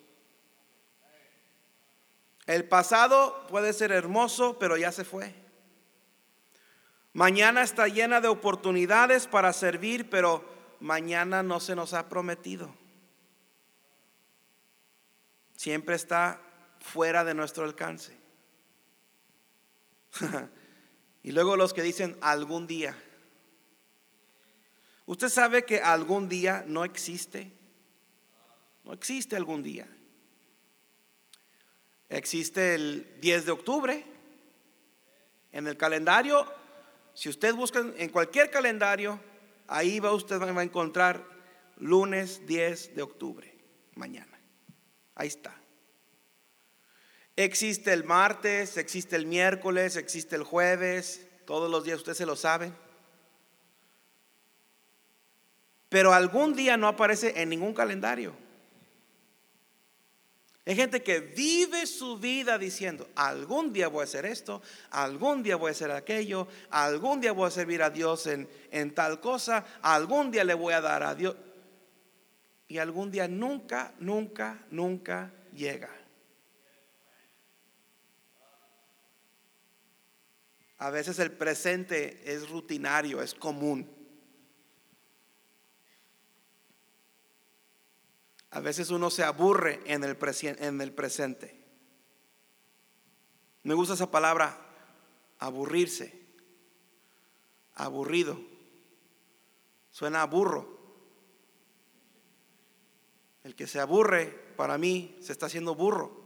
El 2.46 2.66
pasado 2.66 3.46
puede 3.48 3.74
ser 3.74 3.92
hermoso, 3.92 4.58
pero 4.58 4.78
ya 4.78 4.92
se 4.92 5.04
fue. 5.04 5.34
Mañana 7.12 7.62
está 7.62 7.86
llena 7.86 8.22
de 8.22 8.28
oportunidades 8.28 9.26
para 9.26 9.52
servir, 9.52 10.08
pero 10.08 10.53
mañana 10.84 11.42
no 11.42 11.60
se 11.60 11.74
nos 11.74 11.94
ha 11.94 12.10
prometido. 12.10 12.74
Siempre 15.56 15.94
está 15.94 16.42
fuera 16.78 17.24
de 17.24 17.32
nuestro 17.32 17.64
alcance. 17.64 18.14
y 21.22 21.32
luego 21.32 21.56
los 21.56 21.72
que 21.72 21.80
dicen 21.80 22.18
algún 22.20 22.66
día. 22.66 22.94
Usted 25.06 25.30
sabe 25.30 25.64
que 25.64 25.80
algún 25.80 26.28
día 26.28 26.64
no 26.66 26.84
existe. 26.84 27.50
No 28.84 28.92
existe 28.92 29.36
algún 29.36 29.62
día. 29.62 29.88
Existe 32.10 32.74
el 32.74 33.20
10 33.22 33.46
de 33.46 33.52
octubre. 33.52 34.04
En 35.50 35.66
el 35.66 35.78
calendario, 35.78 36.46
si 37.14 37.30
usted 37.30 37.54
busca 37.54 37.78
en 37.78 38.10
cualquier 38.10 38.50
calendario, 38.50 39.18
ahí 39.66 40.00
va 40.00 40.12
usted 40.12 40.40
va 40.40 40.61
a 40.61 40.64
encontrar 40.64 41.25
lunes 41.78 42.47
10 42.47 42.94
de 42.94 43.02
octubre, 43.02 43.54
mañana. 43.94 44.38
Ahí 45.14 45.28
está. 45.28 45.54
Existe 47.37 47.92
el 47.92 48.04
martes, 48.04 48.76
existe 48.76 49.16
el 49.16 49.26
miércoles, 49.26 49.97
existe 49.97 50.37
el 50.37 50.44
jueves, 50.44 51.26
todos 51.47 51.71
los 51.71 51.85
días 51.85 51.99
usted 51.99 52.14
se 52.14 52.26
lo 52.26 52.37
sabe. 52.37 52.73
Pero 55.88 56.12
algún 56.12 56.54
día 56.54 56.76
no 56.76 56.88
aparece 56.88 57.40
en 57.40 57.49
ningún 57.49 57.75
calendario. 57.75 58.43
Hay 60.66 60.76
gente 60.76 61.02
que 61.02 61.21
vive 61.21 61.87
su 61.87 62.18
vida 62.18 62.56
diciendo, 62.56 63.06
algún 63.14 63.73
día 63.73 63.88
voy 63.88 64.00
a 64.00 64.04
hacer 64.04 64.25
esto, 64.25 64.62
algún 64.90 65.42
día 65.42 65.56
voy 65.56 65.68
a 65.68 65.73
hacer 65.73 65.90
aquello, 65.90 66.49
algún 66.71 67.21
día 67.21 67.33
voy 67.33 67.49
a 67.49 67.50
servir 67.50 67.83
a 67.83 67.90
Dios 67.90 68.26
en, 68.26 68.49
en 68.71 68.94
tal 68.94 69.21
cosa, 69.21 69.66
algún 69.83 70.30
día 70.30 70.42
le 70.42 70.54
voy 70.54 70.73
a 70.73 70.80
dar 70.80 71.02
a 71.02 71.14
Dios. 71.14 71.37
Y 72.66 72.78
algún 72.78 73.11
día 73.11 73.28
nunca, 73.28 73.92
nunca, 73.99 74.64
nunca 74.71 75.30
llega. 75.52 75.90
A 80.78 80.90
veces 80.90 81.18
el 81.18 81.30
presente 81.30 82.23
es 82.25 82.49
rutinario, 82.49 83.23
es 83.23 83.35
común. 83.35 83.93
A 88.54 88.61
veces 88.61 88.90
uno 88.90 89.11
se 89.11 89.25
aburre 89.25 89.80
en 89.84 90.04
el, 90.04 90.16
en 90.61 90.80
el 90.80 90.92
presente. 90.92 91.61
Me 93.64 93.75
gusta 93.75 93.94
esa 93.94 94.12
palabra, 94.12 94.56
aburrirse, 95.40 96.25
aburrido. 97.75 98.38
Suena 99.90 100.23
a 100.23 100.26
burro. 100.26 100.78
El 103.42 103.56
que 103.56 103.66
se 103.66 103.80
aburre, 103.80 104.26
para 104.56 104.78
mí, 104.78 105.18
se 105.20 105.32
está 105.32 105.46
haciendo 105.46 105.75
burro. 105.75 106.23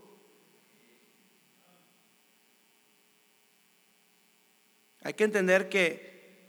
Hay 5.01 5.15
que 5.15 5.25
entender 5.25 5.71
que 5.71 6.45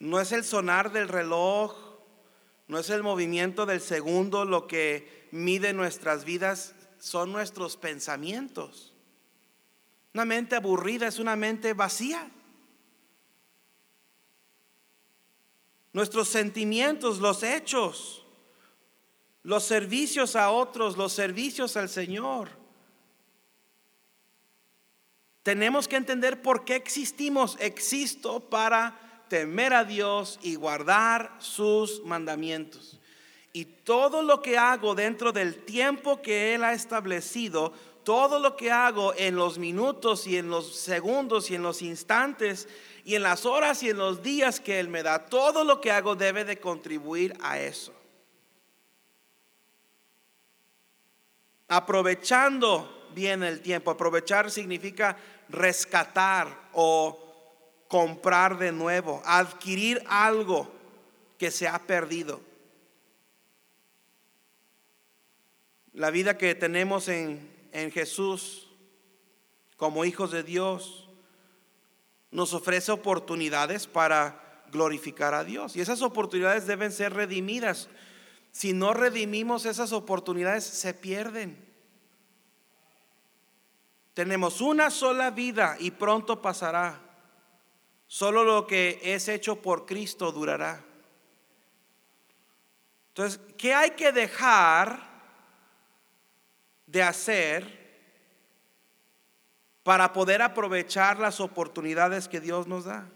no 0.00 0.20
es 0.20 0.32
el 0.32 0.42
sonar 0.42 0.90
del 0.90 1.06
reloj 1.06 1.85
no 2.68 2.78
es 2.78 2.90
el 2.90 3.02
movimiento 3.02 3.66
del 3.66 3.80
segundo 3.80 4.44
lo 4.44 4.66
que 4.66 5.28
mide 5.30 5.72
nuestras 5.72 6.24
vidas, 6.24 6.74
son 6.98 7.30
nuestros 7.32 7.76
pensamientos. 7.76 8.92
Una 10.14 10.24
mente 10.24 10.56
aburrida 10.56 11.06
es 11.06 11.18
una 11.18 11.36
mente 11.36 11.74
vacía. 11.74 12.30
Nuestros 15.92 16.28
sentimientos, 16.28 17.18
los 17.18 17.42
hechos, 17.42 18.24
los 19.42 19.64
servicios 19.64 20.34
a 20.34 20.50
otros, 20.50 20.96
los 20.96 21.12
servicios 21.12 21.76
al 21.76 21.88
Señor. 21.88 22.50
Tenemos 25.42 25.86
que 25.86 25.94
entender 25.94 26.42
por 26.42 26.64
qué 26.64 26.74
existimos. 26.74 27.56
Existo 27.60 28.40
para 28.40 29.05
temer 29.28 29.74
a 29.74 29.84
Dios 29.84 30.38
y 30.42 30.54
guardar 30.54 31.34
sus 31.38 32.02
mandamientos. 32.04 32.98
Y 33.52 33.64
todo 33.64 34.22
lo 34.22 34.42
que 34.42 34.58
hago 34.58 34.94
dentro 34.94 35.32
del 35.32 35.64
tiempo 35.64 36.20
que 36.20 36.54
Él 36.54 36.62
ha 36.64 36.72
establecido, 36.72 37.72
todo 38.04 38.38
lo 38.38 38.56
que 38.56 38.70
hago 38.70 39.14
en 39.16 39.34
los 39.34 39.58
minutos 39.58 40.26
y 40.26 40.36
en 40.36 40.48
los 40.48 40.76
segundos 40.76 41.50
y 41.50 41.54
en 41.54 41.62
los 41.62 41.82
instantes 41.82 42.68
y 43.04 43.14
en 43.14 43.22
las 43.22 43.46
horas 43.46 43.82
y 43.82 43.90
en 43.90 43.98
los 43.98 44.22
días 44.22 44.60
que 44.60 44.78
Él 44.78 44.88
me 44.88 45.02
da, 45.02 45.26
todo 45.26 45.64
lo 45.64 45.80
que 45.80 45.90
hago 45.90 46.14
debe 46.14 46.44
de 46.44 46.58
contribuir 46.58 47.34
a 47.40 47.58
eso. 47.58 47.92
Aprovechando 51.68 53.08
bien 53.14 53.42
el 53.42 53.60
tiempo, 53.60 53.90
aprovechar 53.90 54.50
significa 54.50 55.16
rescatar 55.48 56.68
o 56.74 57.25
comprar 57.88 58.58
de 58.58 58.72
nuevo, 58.72 59.22
adquirir 59.24 60.02
algo 60.06 60.68
que 61.38 61.50
se 61.50 61.68
ha 61.68 61.78
perdido. 61.78 62.40
La 65.92 66.10
vida 66.10 66.36
que 66.36 66.54
tenemos 66.54 67.08
en, 67.08 67.50
en 67.72 67.90
Jesús 67.90 68.68
como 69.76 70.04
hijos 70.04 70.30
de 70.30 70.42
Dios 70.42 71.08
nos 72.30 72.54
ofrece 72.54 72.92
oportunidades 72.92 73.86
para 73.86 74.62
glorificar 74.72 75.34
a 75.34 75.44
Dios. 75.44 75.76
Y 75.76 75.80
esas 75.80 76.02
oportunidades 76.02 76.66
deben 76.66 76.92
ser 76.92 77.14
redimidas. 77.14 77.88
Si 78.52 78.72
no 78.72 78.94
redimimos 78.94 79.64
esas 79.64 79.92
oportunidades, 79.92 80.64
se 80.64 80.92
pierden. 80.94 81.64
Tenemos 84.14 84.60
una 84.60 84.90
sola 84.90 85.30
vida 85.30 85.76
y 85.78 85.90
pronto 85.90 86.40
pasará. 86.40 87.05
Solo 88.06 88.44
lo 88.44 88.66
que 88.66 89.00
es 89.02 89.28
hecho 89.28 89.60
por 89.60 89.84
Cristo 89.84 90.30
durará. 90.30 90.84
Entonces, 93.08 93.40
¿qué 93.56 93.74
hay 93.74 93.90
que 93.90 94.12
dejar 94.12 95.00
de 96.86 97.02
hacer 97.02 97.86
para 99.82 100.12
poder 100.12 100.42
aprovechar 100.42 101.18
las 101.18 101.40
oportunidades 101.40 102.28
que 102.28 102.40
Dios 102.40 102.66
nos 102.66 102.84
da? 102.84 103.08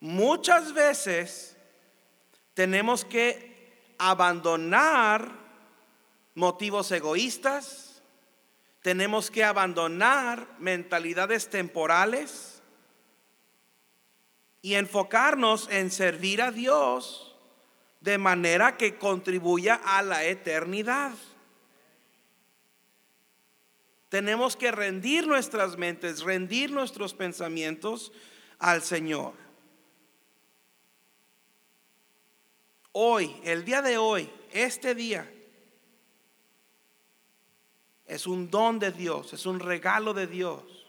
Muchas 0.00 0.72
veces 0.72 1.56
tenemos 2.54 3.04
que 3.04 3.94
abandonar 3.98 5.30
motivos 6.34 6.90
egoístas, 6.90 8.02
tenemos 8.80 9.30
que 9.30 9.44
abandonar 9.44 10.48
mentalidades 10.58 11.48
temporales 11.48 12.51
y 14.62 14.74
enfocarnos 14.74 15.68
en 15.70 15.90
servir 15.90 16.40
a 16.40 16.52
Dios 16.52 17.36
de 18.00 18.16
manera 18.16 18.76
que 18.76 18.96
contribuya 18.96 19.74
a 19.74 20.02
la 20.02 20.24
eternidad. 20.24 21.12
Tenemos 24.08 24.56
que 24.56 24.70
rendir 24.70 25.26
nuestras 25.26 25.76
mentes, 25.76 26.22
rendir 26.22 26.70
nuestros 26.70 27.14
pensamientos 27.14 28.12
al 28.58 28.82
Señor. 28.82 29.34
Hoy, 32.92 33.34
el 33.42 33.64
día 33.64 33.82
de 33.82 33.98
hoy, 33.98 34.30
este 34.52 34.94
día, 34.94 35.28
es 38.06 38.26
un 38.26 38.50
don 38.50 38.78
de 38.78 38.92
Dios, 38.92 39.32
es 39.32 39.46
un 39.46 39.58
regalo 39.58 40.12
de 40.12 40.26
Dios. 40.26 40.81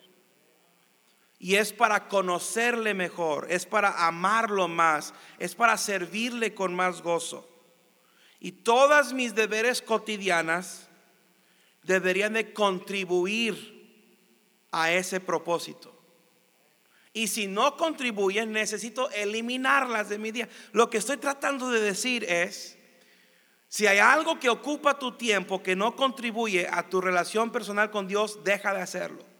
Y 1.43 1.57
es 1.57 1.73
para 1.73 2.07
conocerle 2.07 2.93
mejor, 2.93 3.47
es 3.49 3.65
para 3.65 4.07
amarlo 4.07 4.69
más, 4.69 5.13
es 5.39 5.55
para 5.55 5.75
servirle 5.75 6.53
con 6.53 6.73
más 6.73 7.01
gozo. 7.01 7.45
Y 8.39 8.53
todas 8.53 9.11
mis 9.11 9.35
deberes 9.35 9.81
cotidianas 9.81 10.87
deberían 11.83 12.31
de 12.31 12.53
contribuir 12.53 14.07
a 14.71 14.93
ese 14.93 15.19
propósito. 15.19 15.93
Y 17.11 17.27
si 17.27 17.47
no 17.47 17.75
contribuyen, 17.75 18.53
necesito 18.53 19.09
eliminarlas 19.09 20.07
de 20.07 20.19
mi 20.19 20.31
día. 20.31 20.47
Lo 20.71 20.89
que 20.89 20.99
estoy 20.99 21.17
tratando 21.17 21.69
de 21.71 21.81
decir 21.81 22.23
es, 22.23 22.77
si 23.67 23.85
hay 23.85 23.97
algo 23.97 24.39
que 24.39 24.47
ocupa 24.47 24.97
tu 24.97 25.17
tiempo 25.17 25.61
que 25.61 25.75
no 25.75 25.97
contribuye 25.97 26.69
a 26.71 26.87
tu 26.87 27.01
relación 27.01 27.51
personal 27.51 27.91
con 27.91 28.07
Dios, 28.07 28.45
deja 28.45 28.73
de 28.73 28.79
hacerlo. 28.79 29.32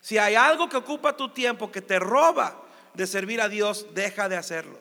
Si 0.00 0.18
hay 0.18 0.34
algo 0.34 0.68
que 0.68 0.76
ocupa 0.76 1.16
tu 1.16 1.30
tiempo 1.30 1.70
que 1.70 1.82
te 1.82 1.98
roba 1.98 2.62
de 2.94 3.06
servir 3.06 3.40
a 3.40 3.48
Dios, 3.48 3.86
deja 3.94 4.28
de 4.28 4.36
hacerlo. 4.36 4.80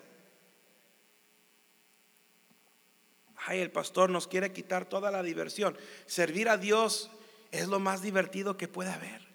Ay, 3.46 3.60
el 3.60 3.72
pastor 3.72 4.10
nos 4.10 4.28
quiere 4.28 4.52
quitar 4.52 4.86
toda 4.86 5.10
la 5.12 5.24
diversión. 5.24 5.78
Servir 6.06 6.50
a 6.50 6.58
Dios 6.58 7.10
es 7.52 7.68
lo 7.68 7.80
más 7.80 8.02
divertido 8.02 8.58
que 8.58 8.68
puede 8.68 8.92
haber. 8.92 9.26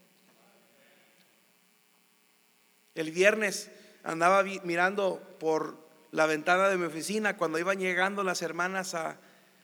El 2.94 3.10
viernes 3.10 3.70
andaba 4.04 4.42
mirando 4.42 5.36
por 5.38 5.78
la 6.10 6.26
ventana 6.26 6.68
de 6.68 6.76
mi 6.76 6.84
oficina 6.84 7.36
cuando 7.36 7.58
iban 7.58 7.78
llegando 7.78 8.22
las 8.22 8.42
hermanas 8.42 8.94
a 8.94 9.18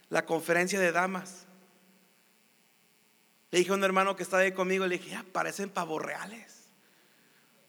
la 0.08 0.24
conferencia 0.24 0.80
de 0.80 0.92
damas. 0.92 1.47
Le 3.50 3.60
dije 3.60 3.70
a 3.70 3.74
un 3.74 3.84
hermano 3.84 4.14
que 4.14 4.22
estaba 4.22 4.42
ahí 4.42 4.52
conmigo, 4.52 4.86
le 4.86 4.98
dije, 4.98 5.10
ya 5.10 5.24
parecen 5.32 5.70
pavos 5.70 6.02
reales. 6.02 6.68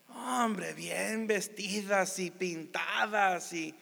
Hombre, 0.10 0.74
bien 0.74 1.28
vestidas 1.28 2.20
y 2.20 2.32
pintadas 2.32 3.54
y... 3.54 3.76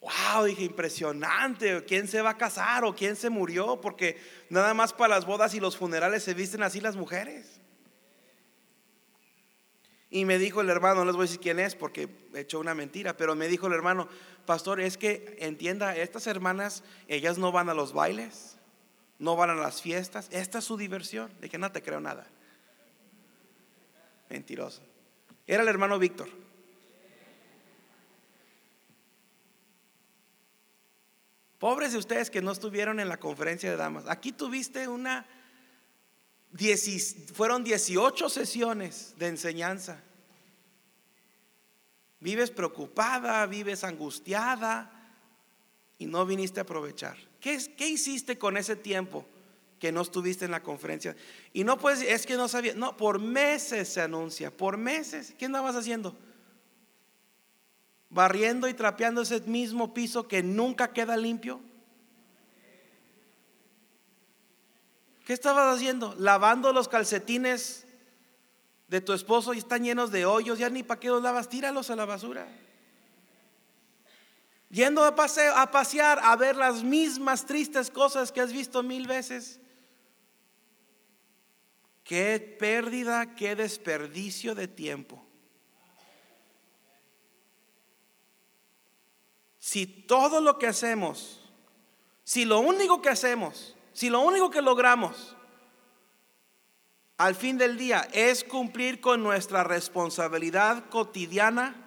Wow, 0.00 0.44
dije, 0.44 0.62
impresionante. 0.62 1.84
¿Quién 1.84 2.08
se 2.08 2.22
va 2.22 2.30
a 2.30 2.38
casar 2.38 2.84
o 2.84 2.94
quién 2.94 3.16
se 3.16 3.28
murió? 3.28 3.80
Porque 3.82 4.18
nada 4.48 4.72
más 4.72 4.94
para 4.94 5.14
las 5.14 5.26
bodas 5.26 5.52
y 5.54 5.60
los 5.60 5.76
funerales 5.76 6.22
se 6.22 6.32
visten 6.32 6.62
así 6.62 6.80
las 6.80 6.96
mujeres. 6.96 7.60
Y 10.08 10.24
me 10.24 10.38
dijo 10.38 10.60
el 10.60 10.70
hermano, 10.70 10.96
no 11.00 11.04
les 11.04 11.14
voy 11.14 11.22
a 11.22 11.26
decir 11.26 11.40
quién 11.40 11.60
es 11.60 11.76
porque 11.76 12.08
he 12.34 12.40
hecho 12.40 12.58
una 12.58 12.74
mentira, 12.74 13.16
pero 13.16 13.36
me 13.36 13.46
dijo 13.46 13.68
el 13.68 13.74
hermano, 13.74 14.08
pastor, 14.44 14.80
es 14.80 14.96
que 14.96 15.36
entienda, 15.38 15.96
estas 15.96 16.26
hermanas, 16.26 16.82
ellas 17.06 17.38
no 17.38 17.52
van 17.52 17.68
a 17.68 17.74
los 17.74 17.92
bailes, 17.92 18.56
no 19.20 19.36
van 19.36 19.50
a 19.50 19.54
las 19.54 19.80
fiestas. 19.80 20.28
Esta 20.32 20.58
es 20.58 20.64
su 20.64 20.76
diversión. 20.76 21.30
De 21.40 21.48
que 21.48 21.58
no 21.58 21.70
te 21.70 21.82
creo 21.82 22.00
nada. 22.00 22.26
Mentiroso. 24.28 24.82
Era 25.46 25.62
el 25.62 25.68
hermano 25.68 25.98
Víctor. 25.98 26.28
Pobres 31.58 31.92
de 31.92 31.98
ustedes 31.98 32.30
que 32.30 32.40
no 32.40 32.50
estuvieron 32.50 32.98
en 32.98 33.10
la 33.10 33.18
conferencia 33.18 33.70
de 33.70 33.76
damas. 33.76 34.04
Aquí 34.08 34.32
tuviste 34.32 34.88
una, 34.88 35.26
fueron 37.34 37.62
18 37.62 38.30
sesiones 38.30 39.14
de 39.18 39.26
enseñanza. 39.26 40.02
Vives 42.20 42.50
preocupada, 42.50 43.44
vives 43.44 43.84
angustiada 43.84 44.90
y 45.98 46.06
no 46.06 46.24
viniste 46.24 46.60
a 46.60 46.62
aprovechar. 46.62 47.29
¿Qué, 47.40 47.88
hiciste 47.88 48.38
con 48.38 48.56
ese 48.56 48.76
tiempo 48.76 49.24
que 49.78 49.92
no 49.92 50.02
estuviste 50.02 50.44
en 50.44 50.50
la 50.50 50.62
conferencia? 50.62 51.16
Y 51.52 51.64
no 51.64 51.78
puedes, 51.78 52.02
es 52.02 52.26
que 52.26 52.36
no 52.36 52.48
sabía, 52.48 52.74
no, 52.74 52.96
por 52.96 53.18
meses 53.18 53.88
se 53.88 54.02
anuncia, 54.02 54.50
por 54.50 54.76
meses. 54.76 55.34
¿Qué 55.38 55.46
andabas 55.46 55.74
haciendo? 55.74 56.14
Barriendo 58.10 58.68
y 58.68 58.74
trapeando 58.74 59.22
ese 59.22 59.40
mismo 59.40 59.94
piso 59.94 60.28
que 60.28 60.42
nunca 60.42 60.92
queda 60.92 61.16
limpio. 61.16 61.60
¿Qué 65.24 65.32
estabas 65.32 65.76
haciendo? 65.76 66.14
Lavando 66.18 66.72
los 66.72 66.88
calcetines 66.88 67.86
de 68.88 69.00
tu 69.00 69.12
esposo 69.12 69.54
y 69.54 69.58
están 69.58 69.84
llenos 69.84 70.10
de 70.10 70.26
hoyos, 70.26 70.58
ya 70.58 70.68
ni 70.68 70.82
para 70.82 70.98
qué 70.98 71.08
los 71.08 71.22
lavas, 71.22 71.48
tíralos 71.48 71.88
a 71.90 71.96
la 71.96 72.04
basura. 72.04 72.48
Yendo 74.70 75.04
a, 75.04 75.16
paseo, 75.16 75.54
a 75.56 75.70
pasear 75.70 76.20
a 76.22 76.36
ver 76.36 76.56
las 76.56 76.84
mismas 76.84 77.44
tristes 77.44 77.90
cosas 77.90 78.30
que 78.30 78.40
has 78.40 78.52
visto 78.52 78.82
mil 78.84 79.06
veces. 79.06 79.60
Qué 82.04 82.56
pérdida, 82.58 83.34
qué 83.34 83.56
desperdicio 83.56 84.54
de 84.54 84.68
tiempo. 84.68 85.24
Si 89.58 89.86
todo 89.86 90.40
lo 90.40 90.58
que 90.58 90.68
hacemos, 90.68 91.40
si 92.24 92.44
lo 92.44 92.60
único 92.60 93.02
que 93.02 93.08
hacemos, 93.08 93.76
si 93.92 94.08
lo 94.08 94.20
único 94.20 94.50
que 94.50 94.62
logramos 94.62 95.36
al 97.16 97.34
fin 97.34 97.58
del 97.58 97.76
día 97.76 98.08
es 98.12 98.44
cumplir 98.44 99.00
con 99.00 99.22
nuestra 99.22 99.62
responsabilidad 99.62 100.88
cotidiana, 100.88 101.79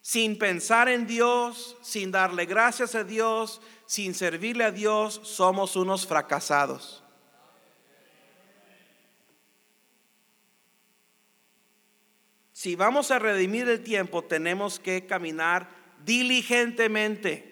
sin 0.00 0.38
pensar 0.38 0.88
en 0.88 1.06
Dios, 1.06 1.76
sin 1.82 2.10
darle 2.10 2.46
gracias 2.46 2.94
a 2.94 3.04
Dios, 3.04 3.60
sin 3.86 4.14
servirle 4.14 4.64
a 4.64 4.70
Dios, 4.70 5.20
somos 5.24 5.76
unos 5.76 6.06
fracasados. 6.06 7.02
Si 12.52 12.74
vamos 12.74 13.12
a 13.12 13.20
redimir 13.20 13.68
el 13.68 13.84
tiempo, 13.84 14.24
tenemos 14.24 14.80
que 14.80 15.06
caminar 15.06 15.68
diligentemente. 16.04 17.48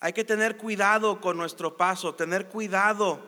Hay 0.00 0.14
que 0.14 0.24
tener 0.24 0.56
cuidado 0.56 1.20
con 1.20 1.36
nuestro 1.36 1.76
paso, 1.76 2.14
tener 2.14 2.48
cuidado 2.48 3.20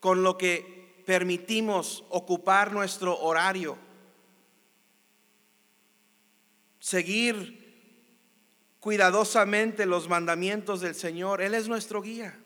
con 0.00 0.22
lo 0.22 0.38
que 0.38 1.02
permitimos 1.06 2.02
ocupar 2.08 2.72
nuestro 2.72 3.20
horario. 3.20 3.76
Seguir 6.84 8.76
cuidadosamente 8.78 9.86
los 9.86 10.06
mandamientos 10.06 10.82
del 10.82 10.94
Señor. 10.94 11.40
Él 11.40 11.54
es 11.54 11.66
nuestro 11.66 12.02
guía. 12.02 12.38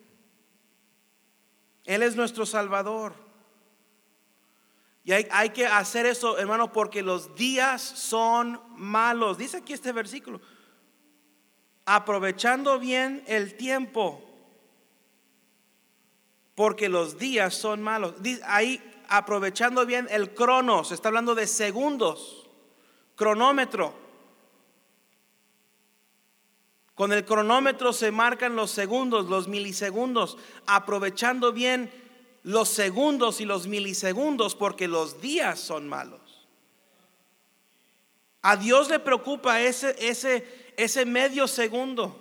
Él 1.84 2.04
es 2.04 2.14
nuestro 2.14 2.46
Salvador. 2.46 3.14
Y 5.02 5.10
hay, 5.10 5.50
que 5.50 5.66
hacer 5.66 6.06
eso, 6.06 6.38
hermano, 6.38 6.72
porque 6.72 7.02
los 7.02 7.34
días 7.34 7.82
son 7.82 8.60
malos. 8.76 9.38
Dice 9.38 9.56
aquí 9.56 9.72
este 9.72 9.90
versículo. 9.90 10.40
Aprovechando 11.84 12.78
bien 12.78 13.24
el 13.26 13.56
tiempo, 13.56 14.22
porque 16.54 16.88
los 16.88 17.18
días 17.18 17.56
son 17.56 17.82
malos. 17.82 18.14
Ahí, 18.44 18.80
aprovechando 19.08 19.84
bien 19.84 20.06
el 20.12 20.32
cronos, 20.32 20.92
está 20.92 21.08
hablando 21.08 21.34
de 21.34 21.48
segundos, 21.48 22.48
cronómetro. 23.16 24.06
Con 26.98 27.12
el 27.12 27.24
cronómetro 27.24 27.92
se 27.92 28.10
marcan 28.10 28.56
los 28.56 28.72
segundos, 28.72 29.26
los 29.26 29.46
milisegundos, 29.46 30.36
aprovechando 30.66 31.52
bien 31.52 31.92
los 32.42 32.70
segundos 32.70 33.40
y 33.40 33.44
los 33.44 33.68
milisegundos 33.68 34.56
porque 34.56 34.88
los 34.88 35.20
días 35.20 35.60
son 35.60 35.86
malos. 35.86 36.48
A 38.42 38.56
Dios 38.56 38.90
le 38.90 38.98
preocupa 38.98 39.60
ese, 39.60 39.94
ese, 40.00 40.72
ese 40.76 41.06
medio 41.06 41.46
segundo. 41.46 42.18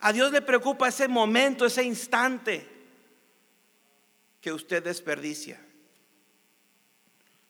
A 0.00 0.12
Dios 0.12 0.32
le 0.32 0.42
preocupa 0.42 0.88
ese 0.88 1.06
momento, 1.06 1.64
ese 1.64 1.84
instante 1.84 2.68
que 4.40 4.52
usted 4.52 4.82
desperdicia. 4.82 5.64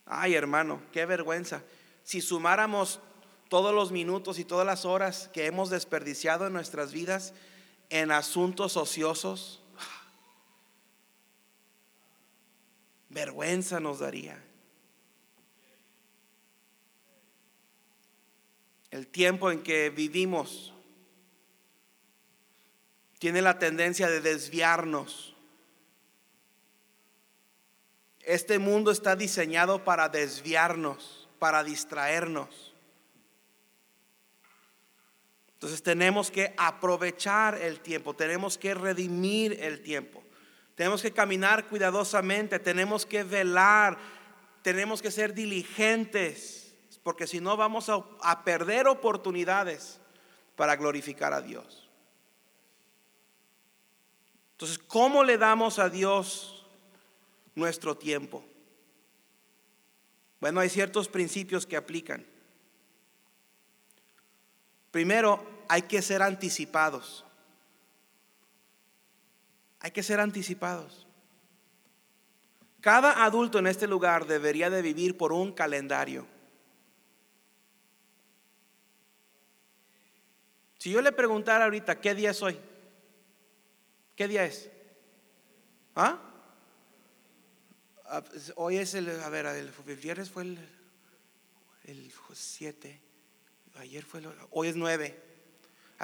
Ay, 0.05 0.35
hermano, 0.35 0.83
qué 0.93 1.07
vergüenza. 1.07 1.63
Si 2.03 2.21
sumáramos 2.21 3.01
todos 3.49 3.75
los 3.75 3.93
minutos 3.93 4.39
y 4.39 4.45
todas 4.45 4.67
las 4.67 4.85
horas 4.85 5.31
que 5.33 5.47
hemos 5.47 5.71
desperdiciado 5.71 6.47
en 6.47 6.53
nuestras 6.53 6.93
vidas 6.93 7.35
en 7.91 8.11
asuntos 8.11 8.77
ociosos, 8.77 9.63
vergüenza 13.09 13.81
nos 13.81 14.01
daría. 14.01 14.43
El 18.91 19.07
tiempo 19.07 19.51
en 19.51 19.63
que 19.63 19.91
vivimos 19.91 20.73
tiene 23.19 23.43
la 23.43 23.59
tendencia 23.59 24.09
de 24.09 24.21
desviarnos. 24.21 25.35
Este 28.21 28.59
mundo 28.59 28.91
está 28.91 29.17
diseñado 29.17 29.85
para 29.85 30.09
desviarnos, 30.09 31.29
para 31.39 31.65
distraernos. 31.65 32.74
Entonces 35.65 35.83
tenemos 35.83 36.31
que 36.31 36.53
aprovechar 36.59 37.55
el 37.55 37.81
tiempo, 37.81 38.13
tenemos 38.13 38.59
que 38.59 38.75
redimir 38.75 39.57
el 39.63 39.81
tiempo. 39.81 40.23
Tenemos 40.75 41.01
que 41.01 41.11
caminar 41.11 41.69
cuidadosamente, 41.69 42.59
tenemos 42.59 43.07
que 43.07 43.25
velar, 43.25 43.97
tenemos 44.61 45.01
que 45.01 45.11
ser 45.11 45.33
diligentes, 45.33 46.75
porque 47.03 47.27
si 47.27 47.41
no 47.41 47.57
vamos 47.57 47.89
a, 47.89 48.45
perder 48.45 48.87
oportunidades 48.89 50.01
para 50.55 50.77
glorificar 50.77 51.33
a 51.33 51.41
Dios. 51.41 51.89
Entonces, 54.53 54.79
¿cómo 54.79 55.25
le 55.25 55.39
damos 55.39 55.79
a 55.79 55.89
Dios 55.89 56.67
nuestro 57.55 57.97
tiempo? 57.97 58.45
Bueno, 60.41 60.61
hay 60.61 60.69
ciertos 60.69 61.09
principios 61.09 61.65
que 61.65 61.79
aplican. 61.79 62.27
Primero, 64.91 65.54
hay 65.69 65.83
que 65.83 66.03
ser 66.03 66.23
anticipados. 66.23 67.25
Hay 69.81 69.91
que 69.91 70.03
ser 70.03 70.21
anticipados. 70.21 71.07
Cada 72.81 73.25
adulto 73.25 73.59
en 73.59 73.67
este 73.67 73.87
lugar 73.87 74.27
debería 74.27 74.71
de 74.71 74.83
vivir 74.83 75.17
por 75.17 75.33
un 75.33 75.53
calendario. 75.53 76.27
Si 80.79 80.91
yo 80.91 81.01
le 81.01 81.13
preguntara 81.13 81.65
ahorita, 81.65 81.99
¿qué 81.99 82.15
día 82.15 82.33
es 82.33 82.43
hoy? 82.43 82.59
¿Qué 84.15 84.29
día 84.29 84.45
es? 84.45 84.71
¿Ah? 85.97 86.21
ah 88.05 88.23
pues, 88.23 88.53
hoy 88.57 88.77
es 88.77 88.93
el, 88.95 89.09
a 89.21 89.29
ver, 89.31 89.47
el, 89.47 89.71
viernes 89.97 90.31
fue 90.31 90.43
el, 90.43 90.59
el 91.85 92.13
7, 92.33 93.01
ayer 93.77 94.05
fue 94.05 94.21
el, 94.21 94.29
hoy 94.51 94.69
es 94.69 94.77
9. 94.77 95.34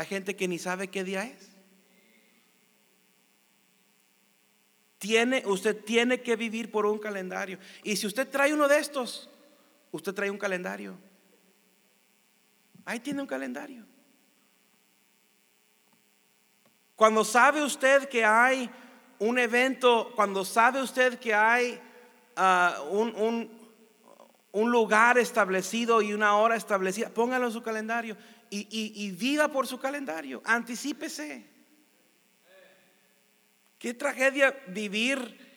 Hay 0.00 0.06
gente 0.06 0.34
que 0.34 0.48
ni 0.48 0.58
sabe 0.58 0.88
qué 0.88 1.04
día 1.04 1.24
es. 1.24 1.50
Tiene, 4.96 5.42
usted 5.44 5.84
tiene 5.84 6.22
que 6.22 6.36
vivir 6.36 6.70
por 6.70 6.86
un 6.86 6.98
calendario. 6.98 7.58
Y 7.84 7.96
si 7.96 8.06
usted 8.06 8.26
trae 8.26 8.54
uno 8.54 8.66
de 8.66 8.78
estos, 8.78 9.28
usted 9.90 10.14
trae 10.14 10.30
un 10.30 10.38
calendario. 10.38 10.96
Ahí 12.86 12.98
tiene 13.00 13.20
un 13.20 13.26
calendario. 13.26 13.84
Cuando 16.96 17.22
sabe 17.22 17.62
usted 17.62 18.08
que 18.08 18.24
hay 18.24 18.70
un 19.18 19.38
evento, 19.38 20.12
cuando 20.16 20.46
sabe 20.46 20.80
usted 20.80 21.18
que 21.18 21.34
hay 21.34 21.78
ah, 22.36 22.82
un, 22.88 23.50
un, 24.50 24.70
lugar 24.72 25.18
establecido 25.18 26.00
y 26.00 26.14
una 26.14 26.38
hora 26.38 26.56
establecida, 26.56 27.10
póngalo 27.10 27.48
en 27.48 27.52
su 27.52 27.62
calendario 27.62 28.16
y, 28.50 29.10
viva 29.12 29.48
por 29.48 29.66
su 29.66 29.78
calendario. 29.78 30.42
Anticípese. 30.44 31.46
Qué 33.78 33.94
tragedia 33.94 34.54
vivir 34.68 35.48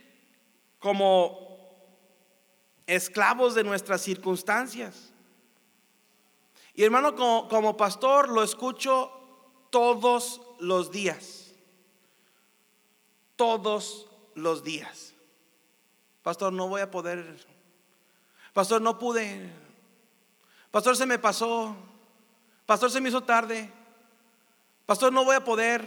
como 0.80 1.44
esclavos 2.86 3.56
de 3.56 3.64
nuestras 3.64 4.02
circunstancias. 4.02 5.12
Y 6.74 6.84
hermano, 6.84 7.16
como, 7.16 7.78
pastor 7.78 8.30
lo 8.30 8.44
escucho 8.44 9.12
todos 9.70 10.42
los 10.60 10.92
días. 10.92 11.54
Todos 13.36 14.08
los 14.36 14.64
días. 14.64 15.14
Pastor, 16.22 16.54
no 16.54 16.68
voy 16.68 16.82
a 16.82 16.90
poder. 16.90 17.46
Pastor, 18.54 18.82
no 18.82 18.98
pude. 18.98 19.52
Pastor, 20.72 20.96
se 20.96 21.06
me 21.06 21.20
pasó. 21.20 21.76
Pastor, 22.66 22.92
se 22.92 23.02
me 23.02 23.10
hizo 23.10 23.24
tarde. 23.24 23.70
Pastor, 24.86 25.12
no 25.12 25.26
voy 25.26 25.36
a 25.36 25.44
poder 25.44 25.84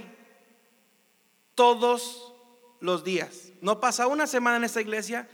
todos 1.54 2.34
los 2.80 3.04
días. 3.04 3.52
No 3.60 3.80
pasa 3.80 4.06
una 4.06 4.26
semana 4.26 4.56
en 4.56 4.64
esta 4.64 4.80
iglesia 4.80 5.28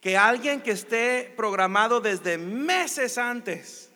que 0.00 0.16
alguien 0.16 0.60
que 0.60 0.70
esté 0.70 1.32
programado 1.36 2.00
desde 2.00 2.38
meses 2.38 3.18
antes, 3.18 3.90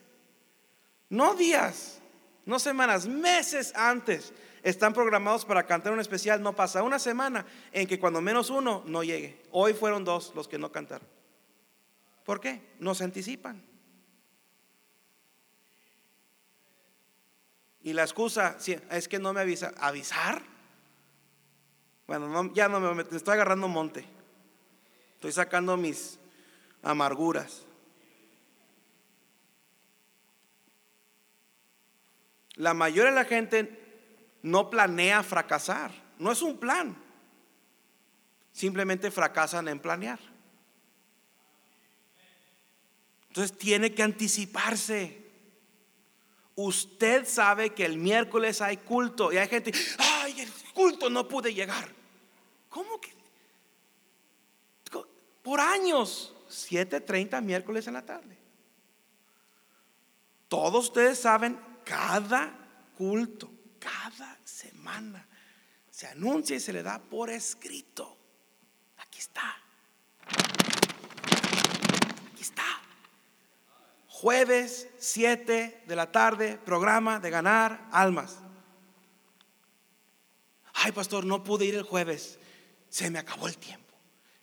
no 1.09 1.35
días, 1.35 2.01
no 2.47 2.59
semanas, 2.59 3.07
meses 3.07 3.73
antes, 3.77 4.33
están 4.63 4.93
programados 4.93 5.45
para 5.45 5.67
cantar 5.67 5.93
un 5.93 6.01
especial. 6.01 6.43
No 6.43 6.55
pasa 6.55 6.83
una 6.83 6.99
semana 6.99 7.47
en 7.73 7.87
que 7.87 7.99
cuando 7.99 8.21
menos 8.21 8.51
uno 8.51 8.83
no 8.87 9.03
llegue. 9.03 9.41
Hoy 9.53 9.73
fueron 9.73 10.05
dos 10.05 10.33
los 10.35 10.49
que 10.49 10.59
no 10.59 10.73
cantaron. 10.73 11.07
¿Por 12.25 12.41
qué? 12.41 12.61
Nos 12.79 13.01
anticipan. 13.01 13.70
Y 17.83 17.93
la 17.93 18.03
excusa 18.03 18.57
es 18.91 19.09
que 19.09 19.19
no 19.19 19.33
me 19.33 19.41
avisa. 19.41 19.73
¿Avisar? 19.79 20.43
Bueno, 22.07 22.53
ya 22.53 22.69
no 22.69 22.81
me, 22.81 22.95
me 22.95 23.17
estoy 23.17 23.35
agarrando 23.35 23.69
monte. 23.69 24.05
Estoy 25.15 25.33
sacando 25.33 25.77
mis 25.77 26.19
amarguras. 26.83 27.67
La 32.57 32.75
mayoría 32.75 33.11
de 33.11 33.17
la 33.17 33.25
gente 33.25 33.81
no 34.43 34.69
planea 34.69 35.23
fracasar. 35.23 35.93
No 36.19 36.33
es 36.33 36.43
un 36.43 36.59
plan. 36.59 36.97
Simplemente 38.53 39.11
fracasan 39.11 39.69
en 39.69 39.79
planear. 39.79 40.19
Entonces 43.29 43.57
tiene 43.57 43.95
que 43.95 44.03
anticiparse. 44.03 45.20
Usted 46.63 47.27
sabe 47.27 47.71
que 47.71 47.87
el 47.87 47.97
miércoles 47.97 48.61
hay 48.61 48.77
culto 48.77 49.33
y 49.33 49.39
hay 49.39 49.49
gente, 49.49 49.73
ay, 49.97 50.41
el 50.41 50.53
culto 50.75 51.09
no 51.09 51.27
pude 51.27 51.55
llegar. 51.55 51.91
¿Cómo 52.69 53.01
que? 53.01 53.15
Por 55.43 55.59
años, 55.59 56.35
7.30 56.51 57.41
miércoles 57.41 57.87
en 57.87 57.95
la 57.95 58.05
tarde. 58.05 58.37
Todos 60.49 60.89
ustedes 60.89 61.19
saben, 61.19 61.59
cada 61.83 62.53
culto, 62.99 63.51
cada 63.79 64.39
semana, 64.45 65.27
se 65.91 66.09
anuncia 66.09 66.57
y 66.57 66.61
se 66.61 66.75
le 66.75 66.83
da 66.83 67.01
por 67.01 67.31
escrito. 67.31 68.19
Aquí 68.99 69.19
está. 69.19 69.57
Aquí 72.33 72.43
está. 72.43 72.65
Jueves 74.21 74.87
7 74.99 75.85
de 75.87 75.97
la 75.97 76.13
tarde, 76.13 76.59
programa 76.63 77.21
de 77.21 77.31
ganar 77.31 77.89
almas. 77.91 78.37
Ay, 80.75 80.93
pastor, 80.93 81.25
no 81.25 81.43
pude 81.43 81.65
ir 81.65 81.75
el 81.75 81.85
jueves. 81.85 82.39
Se 82.91 83.11
me 83.11 83.19
acabó 83.19 83.49
el 83.49 83.57
tiempo. 83.57 83.95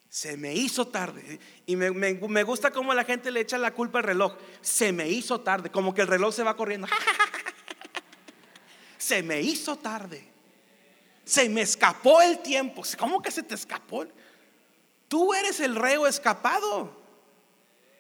Se 0.09 0.35
me 0.35 0.55
hizo 0.55 0.87
tarde. 0.87 1.39
Y 1.67 1.75
me, 1.75 1.91
me, 1.91 2.43
gusta 2.43 2.71
cómo 2.71 2.91
la 2.95 3.03
gente 3.03 3.29
le 3.29 3.41
echa 3.41 3.59
la 3.59 3.71
culpa 3.71 3.99
al 3.99 4.05
reloj. 4.05 4.35
Se 4.61 4.91
me 4.91 5.07
hizo 5.09 5.41
tarde. 5.41 5.69
Como 5.69 5.93
que 5.93 6.01
el 6.01 6.07
reloj 6.07 6.33
se 6.33 6.41
va 6.41 6.57
corriendo. 6.57 6.87
Se 8.97 9.21
me 9.21 9.41
hizo 9.41 9.75
tarde. 9.75 10.27
Se 11.23 11.47
me 11.49 11.61
escapó 11.61 12.19
el 12.23 12.39
tiempo. 12.39 12.81
¿Cómo 12.97 13.21
que 13.21 13.29
se 13.29 13.43
te 13.43 13.53
escapó? 13.53 14.07
Tú 15.07 15.35
eres 15.35 15.59
el 15.59 15.75
reo 15.75 16.07
escapado. 16.07 17.07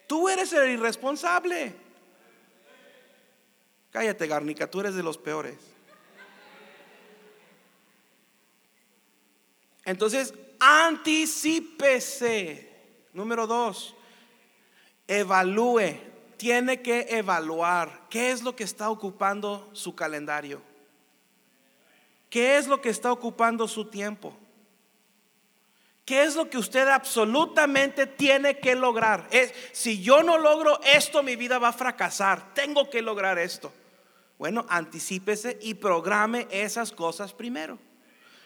Tú 0.07 0.27
eres 0.29 0.51
el 0.53 0.71
irresponsable. 0.71 1.75
Cállate, 3.91 4.25
Garnica, 4.27 4.71
tú 4.71 4.79
eres 4.79 4.95
de 4.95 5.03
los 5.03 5.17
peores. 5.17 5.57
Entonces, 9.83 10.33
anticípese. 10.59 11.83
Número 13.13 13.45
dos, 13.47 13.95
evalúe. 15.07 15.99
Tiene 16.37 16.81
que 16.81 17.07
evaluar 17.09 18.07
qué 18.09 18.31
es 18.31 18.43
lo 18.43 18.55
que 18.55 18.63
está 18.63 18.89
ocupando 18.91 19.69
su 19.73 19.95
calendario. 19.95 20.61
¿Qué 22.29 22.57
es 22.57 22.67
lo 22.67 22.79
que 22.81 22.89
está 22.89 23.11
ocupando 23.11 23.67
su 23.67 23.89
tiempo? 23.89 24.37
¿Qué 26.07 26.23
es 26.23 26.37
lo 26.37 26.49
que 26.49 26.57
usted 26.57 26.87
absolutamente 26.87 28.07
tiene 28.07 28.59
que 28.59 28.75
lograr? 28.75 29.27
Es, 29.29 29.53
si 29.73 30.01
yo 30.01 30.23
no 30.23 30.37
logro 30.37 30.79
esto, 30.81 31.21
mi 31.21 31.35
vida 31.35 31.59
va 31.59 31.67
a 31.67 31.73
fracasar. 31.73 32.53
Tengo 32.53 32.89
que 32.89 33.01
lograr 33.01 33.37
esto. 33.37 33.73
Bueno, 34.39 34.65
anticípese 34.69 35.59
y 35.61 35.73
programe 35.73 36.47
esas 36.49 36.93
cosas 36.93 37.33
primero. 37.33 37.77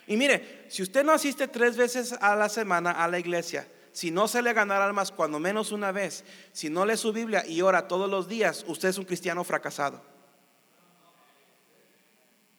Y 0.07 0.17
mire, 0.17 0.65
si 0.69 0.81
usted 0.81 1.03
no 1.03 1.11
asiste 1.11 1.47
tres 1.47 1.77
veces 1.77 2.13
a 2.13 2.35
la 2.35 2.49
semana 2.49 2.93
a 2.93 3.07
la 3.07 3.19
iglesia, 3.19 3.67
si 3.91 4.09
no 4.09 4.27
se 4.27 4.41
le 4.41 4.53
ganar 4.53 4.81
almas 4.81 5.11
cuando 5.11 5.39
menos 5.39 5.71
una 5.71 5.91
vez, 5.91 6.25
si 6.53 6.67
no 6.67 6.83
lee 6.83 6.97
su 6.97 7.13
Biblia 7.13 7.45
y 7.45 7.61
ora 7.61 7.87
todos 7.87 8.09
los 8.09 8.27
días, 8.27 8.65
usted 8.67 8.89
es 8.89 8.97
un 8.97 9.05
cristiano 9.05 9.43
fracasado. 9.43 10.01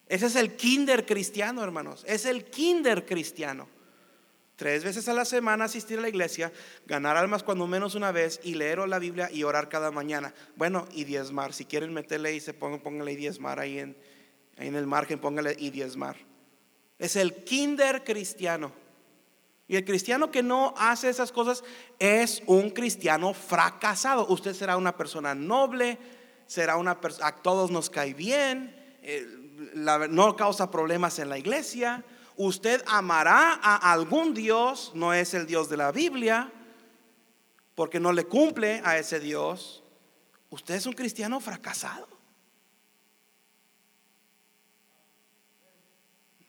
Ese 0.07 0.27
es 0.27 0.37
el 0.37 0.55
kinder 0.55 1.05
cristiano, 1.05 1.65
hermanos. 1.65 2.05
Es 2.07 2.25
el 2.25 2.45
kinder 2.45 3.05
cristiano. 3.05 3.82
Tres 4.57 4.85
veces 4.85 5.09
a 5.09 5.15
la 5.15 5.25
semana 5.25 5.65
asistir 5.65 5.99
a 5.99 6.03
la 6.03 6.09
iglesia, 6.09 6.53
ganar 6.87 7.17
almas 7.17 7.43
cuando 7.43 7.67
menos 7.67 7.95
una 7.95 8.12
vez 8.12 8.38
y 8.43 8.55
leer 8.55 8.79
la 8.87 8.99
Biblia 8.99 9.31
y 9.33 9.45
orar 9.45 9.69
cada 9.69 9.91
mañana. 9.91 10.35
Bueno, 10.57 10.87
y 10.93 11.05
diezmar. 11.05 11.55
Si 11.55 11.65
quieren 11.65 11.93
meterle 11.93 12.35
y 12.35 12.41
se 12.41 12.53
pongan, 12.53 12.81
pónganle 12.81 13.12
y 13.12 13.17
diezmar 13.17 13.59
ahí 13.59 13.79
en, 13.79 13.97
ahí 14.59 14.69
en 14.69 14.77
el 14.77 14.87
margen, 14.87 15.19
pónganle 15.19 15.57
y 15.59 15.71
diezmar. 15.71 16.17
Es 16.99 17.17
el 17.17 17.45
kinder 17.45 18.05
cristiano. 18.05 18.73
Y 19.69 19.77
el 19.77 19.85
cristiano 19.87 20.31
que 20.31 20.43
no 20.43 20.75
hace 20.77 21.09
esas 21.09 21.33
cosas 21.33 21.65
es 21.99 22.43
un 22.47 22.71
cristiano 22.71 23.33
fracasado. 23.33 24.27
Usted 24.29 24.53
será 24.53 24.77
una 24.77 24.97
persona 24.97 25.35
noble, 25.35 25.99
será 26.47 26.77
una 26.77 27.01
persona, 27.01 27.29
a 27.29 27.37
todos 27.37 27.71
nos 27.71 27.88
cae 27.88 28.12
bien, 28.12 28.77
eh, 29.03 29.27
no 30.11 30.37
causa 30.37 30.71
problemas 30.71 31.19
en 31.19 31.31
la 31.31 31.38
iglesia 31.38 32.05
usted 32.37 32.83
amará 32.87 33.59
a 33.62 33.92
algún 33.92 34.35
Dios, 34.35 34.92
no 34.95 35.12
es 35.12 35.35
el 35.35 35.47
Dios 35.47 35.68
de 35.68 35.77
la 35.77 35.92
Biblia, 35.92 36.53
porque 37.75 38.01
no 38.01 38.12
le 38.12 38.25
cumple 38.25 38.83
a 38.85 38.99
ese 38.99 39.21
Dios, 39.21 39.83
usted 40.51 40.75
es 40.75 40.87
un 40.87 40.92
cristiano 40.92 41.40
fracasado. 41.40 42.09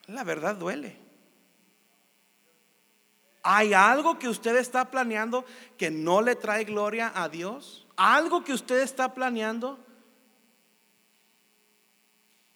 La 0.08 0.24
verdad 0.24 0.56
duele. 0.56 1.04
¿Hay 3.42 3.74
algo 3.74 4.20
que 4.20 4.30
usted 4.30 4.56
está 4.56 4.90
planeando 4.90 5.46
que 5.78 5.92
no 5.92 6.22
le 6.22 6.36
trae 6.36 6.64
gloria 6.64 7.12
a 7.14 7.28
Dios? 7.28 7.86
¿Algo 7.98 8.44
que 8.44 8.54
usted 8.54 8.80
está 8.80 9.14
planeando 9.14 9.80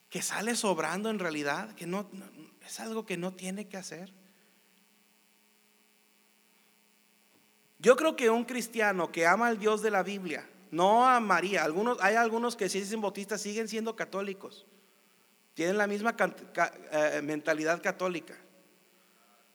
que 0.09 0.21
sale 0.21 0.55
sobrando 0.55 1.09
en 1.09 1.19
realidad? 1.19 1.73
Que 1.75 1.85
no, 1.85 2.09
es 2.67 2.79
algo 2.81 3.05
que 3.05 3.17
no 3.17 3.33
tiene 3.33 3.67
que 3.67 3.77
hacer. 3.77 4.11
Yo 7.79 7.95
creo 7.95 8.15
que 8.15 8.29
un 8.29 8.43
cristiano 8.43 9.11
que 9.11 9.25
ama 9.25 9.47
al 9.47 9.57
Dios 9.57 9.81
de 9.81 9.91
la 9.91 10.03
Biblia, 10.03 10.47
no 10.71 11.05
a 11.05 11.19
María, 11.19 11.63
algunos, 11.63 11.97
hay 12.01 12.15
algunos 12.15 12.55
que 12.55 12.67
si 12.69 12.81
dicen 12.81 13.01
bautistas 13.01 13.41
siguen 13.41 13.67
siendo 13.67 13.95
católicos, 13.95 14.65
tienen 15.53 15.77
la 15.77 15.87
misma 15.87 16.15
eh, 16.91 17.21
mentalidad 17.23 17.81
católica, 17.81 18.35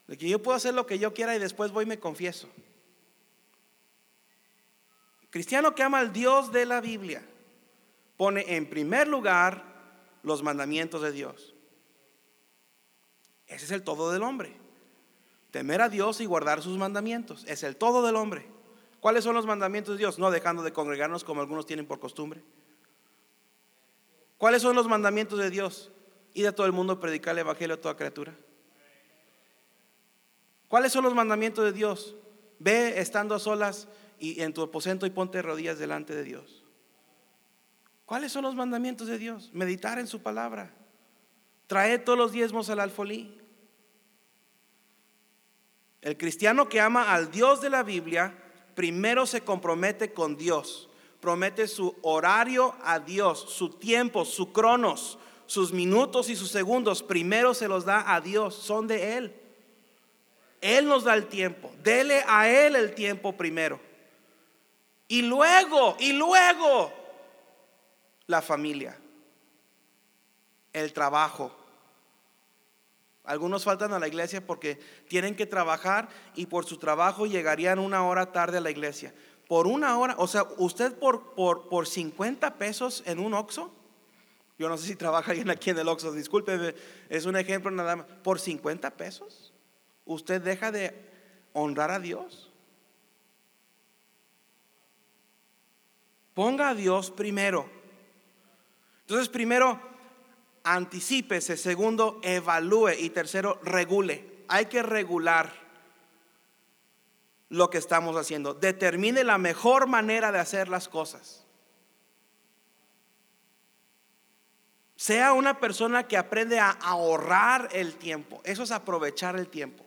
de 0.07 0.17
que 0.17 0.27
yo 0.27 0.41
puedo 0.41 0.57
hacer 0.57 0.73
lo 0.73 0.87
que 0.87 0.97
yo 0.97 1.13
quiera 1.13 1.35
y 1.35 1.39
después 1.39 1.71
voy 1.71 1.83
y 1.83 1.87
me 1.87 1.99
confieso. 1.99 2.49
Cristiano 5.29 5.75
que 5.75 5.83
ama 5.83 5.99
al 5.99 6.11
Dios 6.11 6.51
de 6.51 6.65
la 6.65 6.81
Biblia 6.81 7.23
pone 8.17 8.55
en 8.55 8.69
primer 8.69 9.07
lugar 9.07 9.63
los 10.23 10.41
mandamientos 10.41 11.01
de 11.01 11.11
Dios. 11.11 11.52
Ese 13.53 13.65
es 13.65 13.71
el 13.71 13.83
todo 13.83 14.11
del 14.11 14.23
hombre. 14.23 14.55
Temer 15.51 15.81
a 15.81 15.89
Dios 15.89 16.19
y 16.21 16.25
guardar 16.25 16.61
sus 16.61 16.77
mandamientos. 16.77 17.45
Es 17.47 17.63
el 17.63 17.75
todo 17.75 18.05
del 18.05 18.15
hombre. 18.15 18.47
¿Cuáles 18.99 19.23
son 19.23 19.35
los 19.35 19.45
mandamientos 19.45 19.95
de 19.95 19.99
Dios? 19.99 20.17
No 20.17 20.31
dejando 20.31 20.63
de 20.63 20.73
congregarnos 20.73 21.23
como 21.23 21.41
algunos 21.41 21.65
tienen 21.65 21.85
por 21.85 21.99
costumbre. 21.99 22.41
¿Cuáles 24.37 24.61
son 24.61 24.75
los 24.75 24.87
mandamientos 24.87 25.39
de 25.39 25.49
Dios? 25.49 25.91
Ir 26.33 26.47
a 26.47 26.55
todo 26.55 26.65
el 26.65 26.71
mundo 26.71 26.93
a 26.93 26.99
predicar 26.99 27.33
el 27.33 27.39
evangelio 27.39 27.75
a 27.75 27.81
toda 27.81 27.95
criatura. 27.95 28.35
¿Cuáles 30.67 30.91
son 30.91 31.03
los 31.03 31.13
mandamientos 31.13 31.63
de 31.63 31.71
Dios? 31.71 32.15
Ve 32.57 32.99
estando 32.99 33.35
a 33.35 33.39
solas 33.39 33.87
y 34.19 34.41
en 34.41 34.53
tu 34.53 34.63
aposento 34.63 35.05
y 35.05 35.11
ponte 35.11 35.41
rodillas 35.41 35.77
delante 35.77 36.15
de 36.15 36.23
Dios. 36.23 36.63
¿Cuáles 38.05 38.31
son 38.31 38.43
los 38.43 38.55
mandamientos 38.55 39.07
de 39.07 39.17
Dios? 39.17 39.51
Meditar 39.53 39.99
en 39.99 40.07
su 40.07 40.21
palabra. 40.21 40.73
Trae 41.67 41.99
todos 41.99 42.17
los 42.17 42.31
diezmos 42.31 42.69
al 42.69 42.79
alfolí. 42.79 43.39
El 46.03 46.17
cristiano 46.17 46.69
que 46.69 46.79
ama 46.79 47.11
al 47.11 47.31
Dios 47.31 47.61
de 47.61 47.71
la 47.71 47.81
Biblia, 47.81 48.37
primero 48.75 49.25
se 49.25 49.41
compromete 49.41 50.13
con 50.13 50.37
Dios. 50.37 50.87
Promete 51.19 51.67
su 51.67 51.95
horario 52.03 52.75
a 52.83 52.99
Dios, 52.99 53.39
su 53.49 53.69
tiempo, 53.69 54.25
su 54.25 54.51
cronos, 54.51 55.17
sus 55.45 55.73
minutos 55.73 56.29
y 56.29 56.35
sus 56.35 56.51
segundos. 56.51 57.01
Primero 57.01 57.55
se 57.55 57.67
los 57.67 57.85
da 57.85 58.13
a 58.13 58.21
Dios, 58.21 58.53
son 58.53 58.85
de 58.85 59.17
Él. 59.17 59.35
Él 60.59 60.85
nos 60.87 61.05
da 61.05 61.15
el 61.15 61.27
tiempo. 61.27 61.71
Dele 61.81 62.23
a 62.27 62.47
Él 62.47 62.75
el 62.75 62.93
tiempo 62.93 63.35
primero. 63.35 63.79
Y 65.07 65.21
luego, 65.21 65.95
y 65.99 66.11
luego, 66.13 66.93
la 68.27 68.41
familia 68.41 68.99
el 70.73 70.91
trabajo. 70.91 71.55
Algunos 73.23 73.63
faltan 73.63 73.93
a 73.93 73.99
la 73.99 74.07
iglesia 74.07 74.45
porque 74.45 74.79
tienen 75.07 75.35
que 75.35 75.45
trabajar 75.45 76.09
y 76.35 76.47
por 76.47 76.65
su 76.65 76.77
trabajo 76.77 77.25
llegarían 77.25 77.79
una 77.79 78.05
hora 78.05 78.31
tarde 78.33 78.57
a 78.57 78.61
la 78.61 78.71
iglesia. 78.71 79.13
Por 79.47 79.65
una 79.65 79.97
hora, 79.97 80.15
o 80.17 80.27
sea, 80.27 80.45
usted 80.57 80.93
por, 80.97 81.33
por, 81.33 81.69
por 81.69 81.87
50 81.87 82.57
pesos 82.57 83.01
en 83.05 83.19
un 83.19 83.33
Oxxo, 83.33 83.73
yo 84.59 84.67
no 84.67 84.77
sé 84.77 84.87
si 84.87 84.95
trabaja 84.95 85.31
alguien 85.31 85.49
aquí 85.49 85.69
en 85.69 85.79
el 85.79 85.87
Oxxo, 85.87 86.11
discúlpeme, 86.11 86.75
es 87.09 87.25
un 87.25 87.37
ejemplo 87.37 87.71
nada 87.71 87.95
más, 87.95 88.05
por 88.23 88.39
50 88.39 88.91
pesos, 88.91 89.53
usted 90.05 90.41
deja 90.41 90.71
de 90.71 90.93
honrar 91.53 91.91
a 91.91 91.99
Dios. 91.99 92.51
Ponga 96.33 96.69
a 96.69 96.75
Dios 96.75 97.11
primero. 97.11 97.69
Entonces, 99.01 99.29
primero, 99.29 99.79
anticípese. 100.63 101.57
Segundo, 101.57 102.19
evalúe. 102.23 102.93
Y 102.99 103.09
tercero, 103.09 103.59
regule. 103.63 104.43
Hay 104.47 104.65
que 104.65 104.81
regular. 104.83 105.63
lo 107.49 107.69
que 107.69 107.77
estamos 107.77 108.15
haciendo. 108.15 108.55
Determine 108.55 109.23
la 109.23 109.37
mejor 109.37 109.85
manera 109.85 110.31
de 110.31 110.39
hacer 110.39 110.69
las 110.69 110.89
cosas. 110.89 111.45
Sea 114.95 115.33
una 115.33 115.59
persona 115.59 116.07
que 116.07 116.17
aprende 116.17 116.59
a 116.59 116.71
ahorrar 116.71 117.69
el 117.71 117.93
tiempo. 117.95 118.41
Eso 118.43 118.63
es 118.63 118.71
aprovechar 118.71 119.35
el 119.35 119.49
tiempo. 119.49 119.85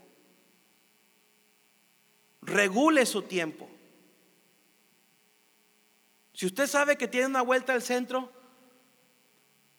Regule 2.43 3.05
su 3.05 3.23
tiempo. 3.23 3.69
Si 6.33 6.47
usted 6.47 6.69
sabe 6.69 6.97
que 6.97 7.09
tiene 7.09 7.27
una 7.27 7.43
vuelta 7.43 7.73
al 7.73 7.83
centro, 7.83 8.31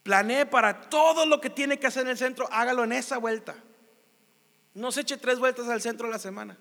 planee 0.07 0.45
para 0.45 0.79
todo 0.79 1.25
lo 1.25 1.41
que 1.41 1.49
tiene 1.49 1.77
que 1.77 1.85
hacer 1.85 2.03
en 2.03 2.11
el 2.11 2.17
centro, 2.17 2.47
hágalo 2.49 2.85
en 2.85 2.93
esa 2.93 3.17
vuelta. 3.17 3.57
No 4.73 4.89
se 4.89 5.01
eche 5.01 5.17
tres 5.17 5.37
vueltas 5.37 5.67
al 5.67 5.81
centro 5.81 6.07
a 6.07 6.09
la 6.09 6.17
semana. 6.17 6.57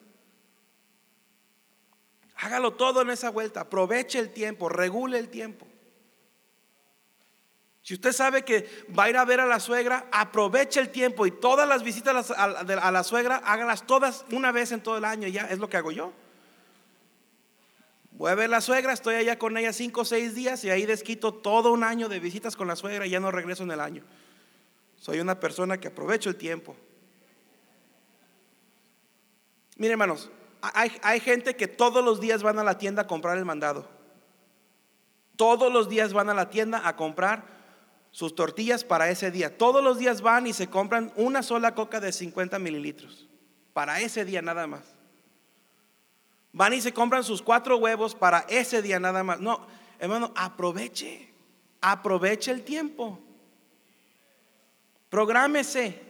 Hágalo 2.39 2.73
todo 2.73 3.03
en 3.03 3.11
esa 3.11 3.31
vuelta. 3.31 3.61
Aproveche 3.61 4.19
el 4.19 4.33
tiempo, 4.33 4.69
regule 4.69 5.21
el 5.21 5.29
tiempo. 5.29 5.65
Si 7.83 7.95
usted 7.95 8.11
sabe 8.11 8.45
que 8.45 8.69
va 8.99 9.05
a 9.05 9.11
ir 9.11 9.17
a 9.17 9.25
ver 9.25 9.39
a 9.39 9.47
la 9.47 9.61
suegra, 9.61 10.09
aproveche 10.11 10.81
el 10.81 10.91
tiempo 10.91 11.25
y 11.25 11.31
todas 11.31 11.69
las 11.69 11.85
visitas 11.85 12.33
a 12.33 12.91
la, 12.91 13.05
suegra, 13.05 13.37
hágalas 13.45 13.87
todas 13.87 14.25
una 14.33 14.51
vez 14.51 14.73
en 14.73 14.83
todo 14.83 14.99
el 14.99 15.05
año. 15.05 15.29
Ya 15.29 15.43
es 15.43 15.61
lo 15.61 15.71
que 15.71 15.77
hago 15.77 15.93
yo. 15.93 16.13
Voy 18.17 18.31
a 18.31 18.35
ver 18.35 18.49
la 18.49 18.63
suegra, 18.63 18.95
estoy 18.95 19.17
allá 19.17 19.39
con 19.39 19.57
ella 19.59 19.75
cinco 19.75 20.01
o 20.01 20.05
seis 20.05 20.35
días 20.35 20.65
y 20.65 20.71
ahí 20.71 20.87
desquito 20.87 21.35
todo 21.35 21.71
un 21.73 21.85
año 21.85 22.09
de 22.09 22.19
visitas 22.19 22.57
con 22.57 22.67
la 22.67 22.75
suegra 22.75 23.07
y 23.07 23.11
ya 23.11 23.21
no 23.21 23.31
regreso 23.31 23.63
en 23.63 23.71
el 23.71 23.81
año. 23.81 24.03
Soy 24.97 25.21
una 25.21 25.39
persona 25.39 25.79
que 25.79 25.89
aprovecho 25.89 26.31
el 26.31 26.37
tiempo. 26.37 26.75
Miren 29.77 29.93
hermanos, 29.93 30.31
hay, 30.63 30.91
hay 31.03 31.21
gente 31.21 31.57
que 31.57 31.69
todos 31.69 32.03
los 32.03 32.19
días 32.19 32.43
van 32.43 32.59
a 32.59 32.65
la 32.65 32.79
tienda 32.79 33.03
a 33.03 33.07
comprar 33.07 33.37
el 33.37 33.45
mandado. 33.45 33.87
Todos 35.37 35.71
los 35.71 35.91
días 35.91 36.15
van 36.15 36.31
a 36.31 36.35
la 36.35 36.49
tienda 36.49 36.89
a 36.89 36.97
comprar 36.97 37.45
sus 38.13 38.35
tortillas 38.35 38.83
para 38.83 39.11
ese 39.11 39.31
día. 39.31 39.59
Todos 39.59 39.85
los 39.85 39.99
días 39.99 40.23
van 40.23 40.47
y 40.47 40.55
se 40.55 40.69
compran 40.69 41.13
una 41.17 41.43
sola 41.43 41.75
coca 41.75 42.01
de 42.01 42.13
50 42.13 42.59
mililitros. 42.59 43.29
Para 43.75 44.01
ese 44.01 44.25
día 44.25 44.41
nada 44.41 44.67
más. 44.67 44.96
Van 46.57 46.73
y 46.73 46.81
se 46.81 46.95
compran 46.95 47.23
sus 47.23 47.43
cuatro 47.43 47.77
huevos 47.77 48.15
para 48.15 48.47
ese 48.49 48.81
día 48.81 48.99
nada 48.99 49.23
más. 49.23 49.39
No, 49.41 49.67
hermano, 49.99 50.33
aproveche. 50.35 51.29
Aproveche 51.83 52.51
el 52.51 52.65
tiempo. 52.65 53.21
Prográmese. 55.11 56.01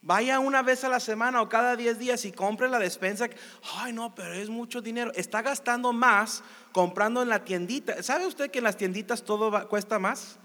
Vaya 0.00 0.38
una 0.38 0.62
vez 0.62 0.82
a 0.82 0.88
la 0.88 0.98
semana 0.98 1.42
o 1.42 1.50
cada 1.50 1.76
10 1.76 1.98
días 1.98 2.24
y 2.24 2.32
compre 2.32 2.70
la 2.70 2.78
despensa. 2.78 3.28
Ay, 3.74 3.92
no, 3.92 4.14
pero 4.14 4.32
es 4.32 4.48
mucho 4.48 4.80
dinero. 4.80 5.12
Está 5.14 5.42
gastando 5.42 5.92
más 5.92 6.42
comprando 6.72 7.20
en 7.20 7.28
la 7.28 7.44
tiendita. 7.44 8.02
¿Sabe 8.02 8.26
usted 8.26 8.50
que 8.50 8.58
en 8.58 8.64
las 8.64 8.78
tienditas 8.78 9.24
todo 9.24 9.68
cuesta 9.68 9.98
más? 9.98 10.38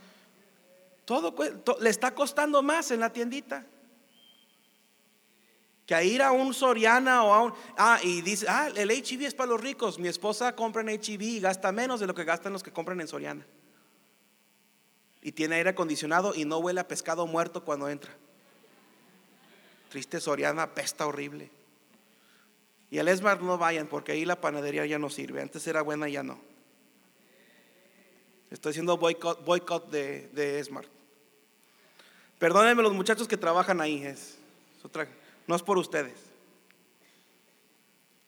Todo, 1.05 1.33
le 1.79 1.89
está 1.89 2.13
costando 2.13 2.61
más 2.61 2.91
en 2.91 2.99
la 2.99 3.13
tiendita. 3.13 3.65
Que 5.91 5.95
a 5.95 6.03
ir 6.03 6.21
a 6.21 6.31
un 6.31 6.53
Soriana 6.53 7.21
o 7.25 7.33
a 7.33 7.43
un... 7.43 7.53
Ah, 7.75 7.99
y 8.01 8.21
dice, 8.21 8.45
ah, 8.47 8.69
el 8.73 8.89
HIV 8.89 9.23
es 9.23 9.33
para 9.33 9.49
los 9.49 9.59
ricos. 9.59 9.99
Mi 9.99 10.07
esposa 10.07 10.55
compra 10.55 10.81
en 10.81 10.87
HIV 10.87 11.21
y 11.21 11.39
gasta 11.41 11.73
menos 11.73 11.99
de 11.99 12.07
lo 12.07 12.15
que 12.15 12.23
gastan 12.23 12.53
los 12.53 12.63
que 12.63 12.71
compran 12.71 13.01
en 13.01 13.09
Soriana. 13.09 13.45
Y 15.21 15.33
tiene 15.33 15.55
aire 15.55 15.71
acondicionado 15.71 16.33
y 16.33 16.45
no 16.45 16.59
huele 16.59 16.79
a 16.79 16.87
pescado 16.87 17.27
muerto 17.27 17.65
cuando 17.65 17.89
entra. 17.89 18.15
Triste 19.89 20.21
Soriana, 20.21 20.73
pesta 20.73 21.05
horrible. 21.05 21.51
Y 22.89 22.97
al 22.97 23.09
Esmar 23.09 23.41
no 23.41 23.57
vayan 23.57 23.87
porque 23.87 24.13
ahí 24.13 24.23
la 24.23 24.39
panadería 24.39 24.85
ya 24.85 24.97
no 24.97 25.09
sirve. 25.09 25.41
Antes 25.41 25.67
era 25.67 25.81
buena, 25.81 26.07
ya 26.07 26.23
no. 26.23 26.39
Estoy 28.49 28.69
haciendo 28.69 28.95
boicot, 28.95 29.89
de, 29.89 30.29
de 30.31 30.59
Esmar. 30.59 30.85
Perdónenme 32.39 32.81
los 32.81 32.93
muchachos 32.93 33.27
que 33.27 33.35
trabajan 33.35 33.81
ahí. 33.81 34.01
Es, 34.05 34.37
no 35.47 35.55
es 35.55 35.63
por 35.63 35.77
ustedes. 35.77 36.31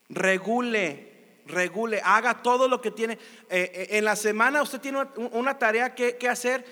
Regule, 0.09 1.41
regule, 1.47 2.01
haga 2.03 2.41
todo 2.41 2.67
lo 2.67 2.81
que 2.81 2.91
tiene. 2.91 3.13
Eh, 3.49 3.71
eh, 3.73 3.87
en 3.91 4.05
la 4.05 4.15
semana 4.15 4.61
usted 4.61 4.79
tiene 4.79 5.05
una 5.31 5.57
tarea 5.57 5.95
que, 5.95 6.29
hacer. 6.29 6.65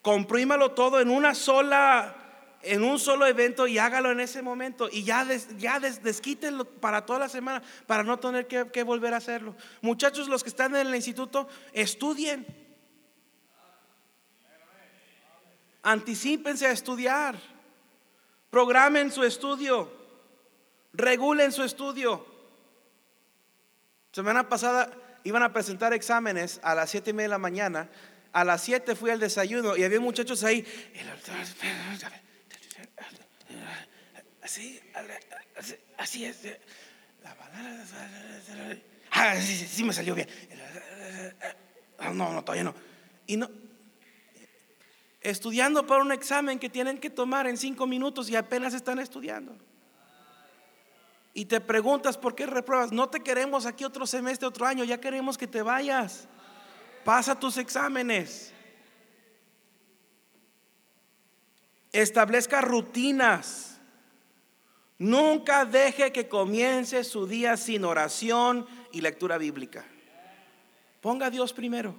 Comprímalo 0.00 0.72
todo 0.72 1.00
en 1.00 1.10
una 1.10 1.34
sola 1.34 2.18
en 2.64 2.84
un 2.84 3.00
solo 3.00 3.26
evento 3.26 3.66
y 3.66 3.78
hágalo 3.78 4.12
en 4.12 4.20
ese 4.20 4.40
momento 4.40 4.88
y 4.90 5.02
ya, 5.02 5.26
ya 5.58 5.80
desquítenlo 5.80 6.64
para 6.64 7.04
toda 7.04 7.18
la 7.18 7.28
semana 7.28 7.60
para 7.88 8.04
no 8.04 8.20
tener 8.20 8.46
que, 8.46 8.70
que, 8.70 8.84
volver 8.84 9.14
a 9.14 9.16
hacerlo. 9.16 9.56
Muchachos, 9.80 10.28
los 10.28 10.44
que 10.44 10.48
están 10.48 10.76
en 10.76 10.86
el 10.86 10.94
instituto, 10.94 11.48
estudien. 11.72 12.46
Anticípense 15.82 16.66
a 16.66 16.70
estudiar. 16.70 17.36
Programen 18.52 19.10
su 19.10 19.24
estudio. 19.24 19.90
Regulen 20.92 21.52
su 21.52 21.62
estudio. 21.62 22.26
Semana 24.12 24.46
pasada 24.46 24.92
iban 25.24 25.42
a 25.42 25.54
presentar 25.54 25.94
exámenes 25.94 26.60
a 26.62 26.74
las 26.74 26.90
siete 26.90 27.10
y 27.10 27.12
media 27.14 27.28
de 27.28 27.30
la 27.30 27.38
mañana. 27.38 27.88
A 28.34 28.44
las 28.44 28.62
7 28.62 28.94
fui 28.94 29.10
al 29.10 29.20
desayuno 29.20 29.76
y 29.76 29.84
había 29.84 30.00
muchachos 30.00 30.44
ahí. 30.44 30.66
Así, 34.42 34.80
así, 35.96 36.24
es. 36.26 36.44
La 37.22 37.36
Ah, 39.12 39.36
sí, 39.40 39.56
sí, 39.56 39.82
me 39.84 39.94
salió 39.94 40.14
bien. 40.14 40.28
No, 42.12 42.32
no, 42.32 42.44
todavía 42.44 42.64
no. 42.64 42.74
Y 43.26 43.36
no. 43.38 43.50
Estudiando 45.22 45.86
para 45.86 46.02
un 46.02 46.12
examen 46.12 46.58
que 46.58 46.68
tienen 46.68 46.98
que 46.98 47.10
tomar 47.10 47.46
en 47.46 47.56
cinco 47.56 47.86
minutos 47.86 48.28
y 48.28 48.36
apenas 48.36 48.74
están 48.74 48.98
estudiando. 48.98 49.56
Y 51.34 51.46
te 51.46 51.60
preguntas 51.60 52.18
por 52.18 52.34
qué 52.34 52.46
repruebas. 52.46 52.92
No 52.92 53.08
te 53.08 53.20
queremos 53.20 53.64
aquí 53.64 53.84
otro 53.84 54.06
semestre, 54.06 54.48
otro 54.48 54.66
año. 54.66 54.84
Ya 54.84 55.00
queremos 55.00 55.38
que 55.38 55.46
te 55.46 55.62
vayas. 55.62 56.28
Pasa 57.04 57.38
tus 57.38 57.56
exámenes. 57.56 58.52
Establezca 61.92 62.60
rutinas 62.60 63.72
Nunca 65.02 65.64
deje 65.64 66.12
que 66.12 66.28
comience 66.28 67.02
su 67.02 67.26
día 67.26 67.56
sin 67.56 67.84
oración 67.84 68.68
y 68.92 69.00
lectura 69.00 69.36
bíblica. 69.36 69.84
Ponga 71.00 71.26
a 71.26 71.30
Dios 71.30 71.52
primero. 71.52 71.96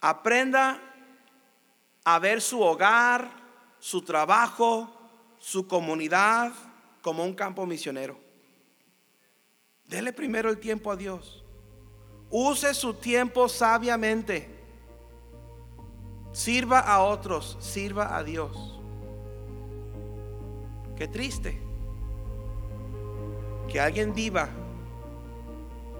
Aprenda 0.00 0.80
a 2.10 2.18
ver 2.18 2.40
su 2.40 2.62
hogar, 2.62 3.30
su 3.78 4.00
trabajo, 4.00 4.88
su 5.38 5.68
comunidad 5.68 6.54
como 7.02 7.22
un 7.22 7.34
campo 7.34 7.66
misionero. 7.66 8.18
Dele 9.84 10.14
primero 10.14 10.48
el 10.48 10.58
tiempo 10.58 10.90
a 10.90 10.96
Dios. 10.96 11.44
Use 12.30 12.72
su 12.72 12.94
tiempo 12.94 13.46
sabiamente. 13.46 14.48
Sirva 16.32 16.80
a 16.80 17.02
otros, 17.02 17.58
sirva 17.60 18.16
a 18.16 18.24
Dios. 18.24 18.80
Qué 20.96 21.06
triste 21.08 21.60
que 23.70 23.78
alguien 23.78 24.14
viva 24.14 24.48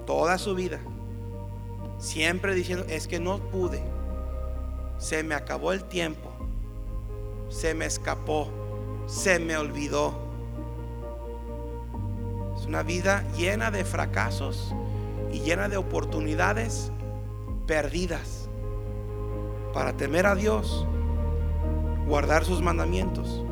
toda 0.07 0.39
su 0.39 0.55
vida 0.55 0.81
siempre 1.99 2.55
diciendo, 2.55 2.87
es 2.89 3.07
que 3.07 3.21
no 3.21 3.51
pude, 3.51 3.98
se 4.99 5.23
me 5.23 5.35
acabó 5.35 5.73
el 5.73 5.85
tiempo, 5.85 6.31
se 7.49 7.75
me 7.75 7.87
escapó, 7.87 8.49
se 9.07 9.39
me 9.39 9.57
olvidó. 9.57 10.15
Es 12.57 12.67
una 12.67 12.83
vida 12.83 13.25
llena 13.37 13.71
de 13.71 13.85
fracasos 13.85 14.75
y 15.33 15.41
llena 15.41 15.69
de 15.69 15.77
oportunidades 15.77 16.91
perdidas 17.67 18.49
para 19.73 19.97
temer 19.97 20.27
a 20.27 20.35
Dios, 20.35 20.87
guardar 22.07 22.45
sus 22.45 22.61
mandamientos 22.61 23.45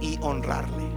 y 0.00 0.18
honrarle. 0.20 0.93